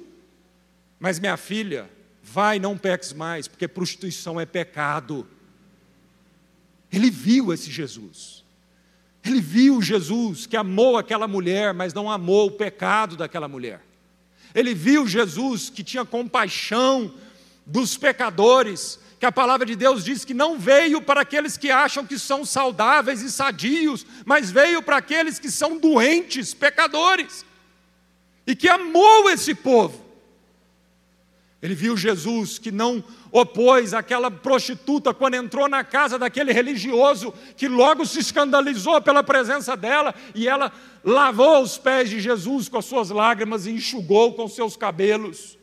[1.00, 1.90] Mas minha filha,
[2.22, 5.26] vai, não peques mais, porque prostituição é pecado.
[6.92, 8.44] Ele viu esse Jesus.
[9.24, 13.80] Ele viu Jesus que amou aquela mulher, mas não amou o pecado daquela mulher.
[14.54, 17.14] Ele viu Jesus que tinha compaixão
[17.64, 22.04] dos pecadores, que a palavra de Deus diz que não veio para aqueles que acham
[22.04, 27.46] que são saudáveis e sadios, mas veio para aqueles que são doentes, pecadores,
[28.44, 30.04] e que amou esse povo.
[31.62, 37.68] Ele viu Jesus que não opôs aquela prostituta quando entrou na casa daquele religioso que
[37.68, 40.72] logo se escandalizou pela presença dela e ela
[41.04, 45.61] lavou os pés de Jesus com as suas lágrimas e enxugou com seus cabelos.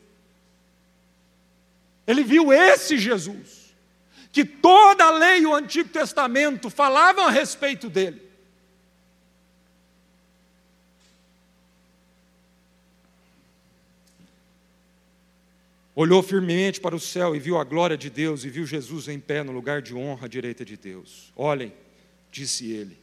[2.10, 3.72] Ele viu esse Jesus,
[4.32, 8.20] que toda a lei e o Antigo Testamento falavam a respeito dele.
[15.94, 19.20] Olhou firmemente para o céu e viu a glória de Deus e viu Jesus em
[19.20, 21.32] pé no lugar de honra à direita de Deus.
[21.36, 21.72] Olhem,
[22.32, 22.98] disse ele,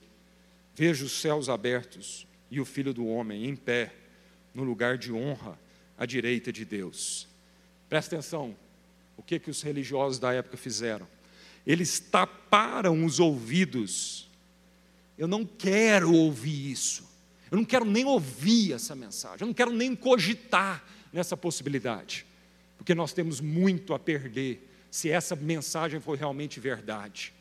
[0.74, 3.94] vejo os céus abertos e o filho do homem em pé
[4.52, 5.56] no lugar de honra
[5.96, 7.28] à direita de Deus.
[7.88, 8.56] Presta atenção,
[9.16, 11.06] o que, que os religiosos da época fizeram?
[11.66, 14.30] Eles taparam os ouvidos.
[15.18, 17.06] Eu não quero ouvir isso.
[17.50, 22.26] Eu não quero nem ouvir essa mensagem, eu não quero nem cogitar nessa possibilidade,
[22.76, 27.32] porque nós temos muito a perder se essa mensagem for realmente verdade.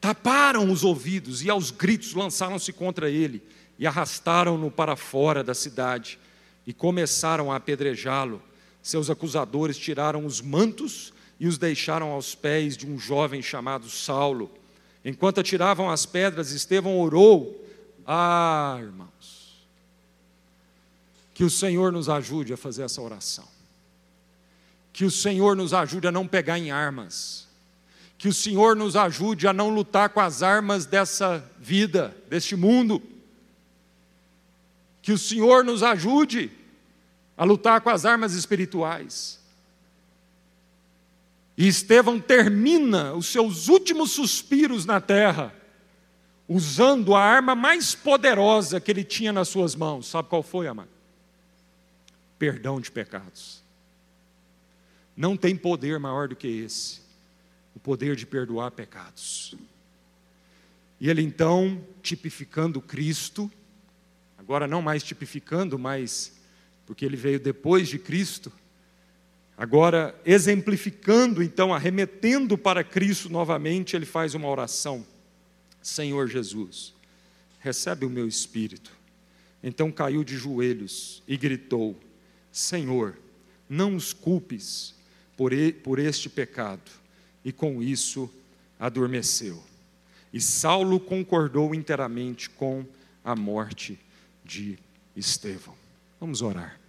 [0.00, 3.42] Taparam os ouvidos e aos gritos lançaram-se contra ele
[3.78, 6.18] e arrastaram-no para fora da cidade
[6.66, 8.42] e começaram a apedrejá-lo.
[8.82, 14.50] Seus acusadores tiraram os mantos e os deixaram aos pés de um jovem chamado Saulo.
[15.04, 17.66] Enquanto atiravam as pedras, Estevão orou.
[18.06, 19.64] Ah, irmãos,
[21.32, 23.48] que o Senhor nos ajude a fazer essa oração.
[24.92, 27.48] Que o Senhor nos ajude a não pegar em armas.
[28.18, 33.02] Que o Senhor nos ajude a não lutar com as armas dessa vida, deste mundo.
[35.00, 36.50] Que o Senhor nos ajude
[37.40, 39.40] a lutar com as armas espirituais.
[41.56, 45.50] E Estevão termina os seus últimos suspiros na terra,
[46.46, 50.06] usando a arma mais poderosa que ele tinha nas suas mãos.
[50.06, 50.90] Sabe qual foi, amado?
[52.38, 53.62] Perdão de pecados.
[55.16, 57.00] Não tem poder maior do que esse
[57.74, 59.54] o poder de perdoar pecados.
[61.00, 63.50] E ele então, tipificando Cristo,
[64.36, 66.38] agora não mais tipificando, mas
[66.90, 68.50] porque ele veio depois de Cristo,
[69.56, 75.06] agora exemplificando, então, arremetendo para Cristo novamente, ele faz uma oração:
[75.80, 76.92] Senhor Jesus,
[77.60, 78.90] recebe o meu espírito.
[79.62, 81.96] Então caiu de joelhos e gritou:
[82.50, 83.16] Senhor,
[83.68, 84.92] não os culpes
[85.36, 85.52] por,
[85.84, 86.90] por este pecado.
[87.44, 88.28] E com isso
[88.80, 89.62] adormeceu.
[90.32, 92.84] E Saulo concordou inteiramente com
[93.24, 93.96] a morte
[94.44, 94.76] de
[95.14, 95.78] Estevão.
[96.18, 96.79] Vamos orar.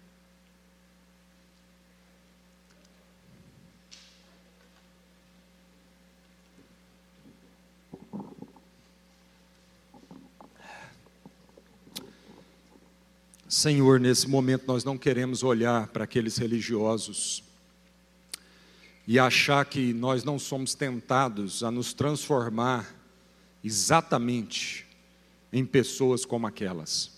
[13.51, 17.43] Senhor, nesse momento nós não queremos olhar para aqueles religiosos
[19.05, 22.95] e achar que nós não somos tentados a nos transformar
[23.61, 24.87] exatamente
[25.51, 27.11] em pessoas como aquelas.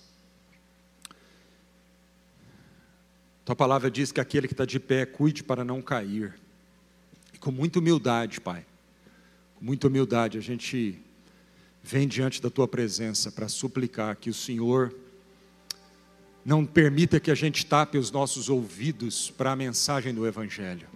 [3.45, 6.33] Tua palavra diz que aquele que está de pé, cuide para não cair.
[7.31, 8.65] E com muita humildade, Pai,
[9.53, 10.99] com muita humildade, a gente
[11.83, 15.02] vem diante da Tua presença para suplicar que o Senhor
[16.45, 20.87] não permita que a gente tape os nossos ouvidos para a mensagem do Evangelho.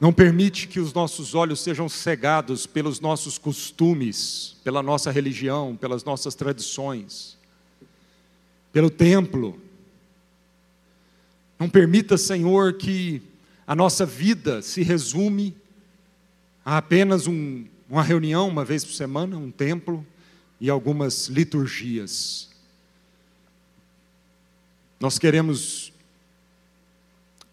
[0.00, 6.02] Não permite que os nossos olhos sejam cegados pelos nossos costumes, pela nossa religião, pelas
[6.02, 7.38] nossas tradições,
[8.72, 9.60] pelo templo.
[11.58, 13.22] Não permita, Senhor, que
[13.66, 15.54] a nossa vida se resume
[16.64, 20.04] a apenas um, uma reunião uma vez por semana, um templo
[20.60, 22.53] e algumas liturgias.
[25.04, 25.92] Nós queremos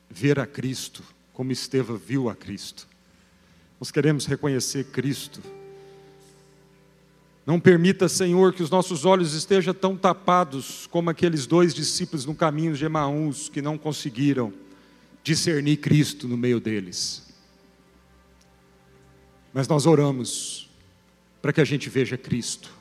[0.09, 2.87] ver a Cristo como Estevão viu a Cristo.
[3.77, 5.41] Nós queremos reconhecer Cristo.
[7.45, 12.33] Não permita, Senhor, que os nossos olhos estejam tão tapados como aqueles dois discípulos no
[12.33, 14.53] caminho de Emaús que não conseguiram
[15.21, 17.33] discernir Cristo no meio deles.
[19.53, 20.69] Mas nós oramos
[21.41, 22.71] para que a gente veja Cristo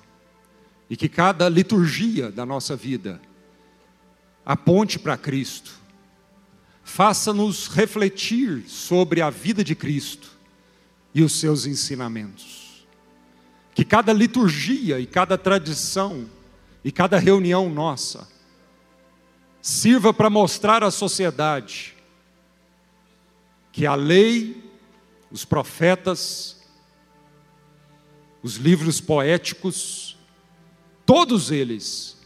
[0.88, 3.20] e que cada liturgia da nossa vida
[4.50, 5.70] aponte para Cristo,
[6.82, 10.28] faça-nos refletir sobre a vida de Cristo
[11.14, 12.84] e os seus ensinamentos.
[13.72, 16.28] Que cada liturgia e cada tradição
[16.82, 18.26] e cada reunião nossa
[19.62, 21.94] sirva para mostrar à sociedade
[23.70, 24.68] que a lei,
[25.30, 26.60] os profetas,
[28.42, 30.18] os livros poéticos,
[31.06, 32.18] todos eles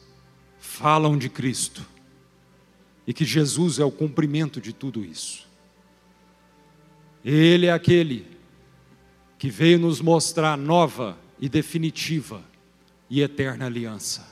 [0.59, 1.93] falam de Cristo
[3.07, 5.47] e que Jesus é o cumprimento de tudo isso.
[7.25, 8.27] Ele é aquele
[9.39, 12.43] que veio nos mostrar nova e definitiva
[13.09, 14.27] e eterna aliança.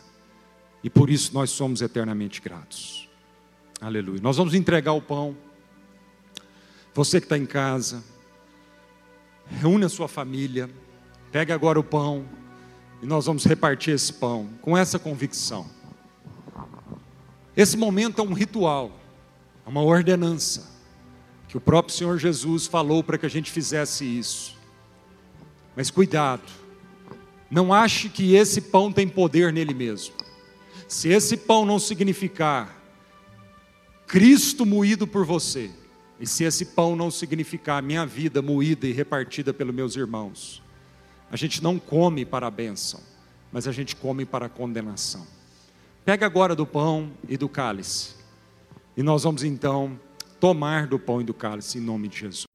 [0.82, 3.08] E por isso nós somos eternamente gratos.
[3.80, 4.20] Aleluia.
[4.20, 5.36] Nós vamos entregar o pão.
[6.94, 8.02] Você que está em casa,
[9.46, 10.68] reúne a sua família,
[11.30, 12.26] pega agora o pão
[13.02, 15.81] e nós vamos repartir esse pão com essa convicção
[17.56, 18.98] esse momento é um ritual,
[19.64, 20.70] é uma ordenança,
[21.48, 24.56] que o próprio Senhor Jesus falou para que a gente fizesse isso.
[25.76, 26.42] Mas cuidado,
[27.50, 30.14] não ache que esse pão tem poder nele mesmo.
[30.88, 32.80] Se esse pão não significar
[34.06, 35.70] Cristo moído por você,
[36.20, 40.62] e se esse pão não significar minha vida moída e repartida pelos meus irmãos,
[41.30, 43.00] a gente não come para a bênção
[43.52, 45.26] mas a gente come para condenação.
[46.04, 48.16] Pega agora do pão e do cálice.
[48.96, 49.98] E nós vamos então
[50.40, 52.51] tomar do pão e do cálice em nome de Jesus.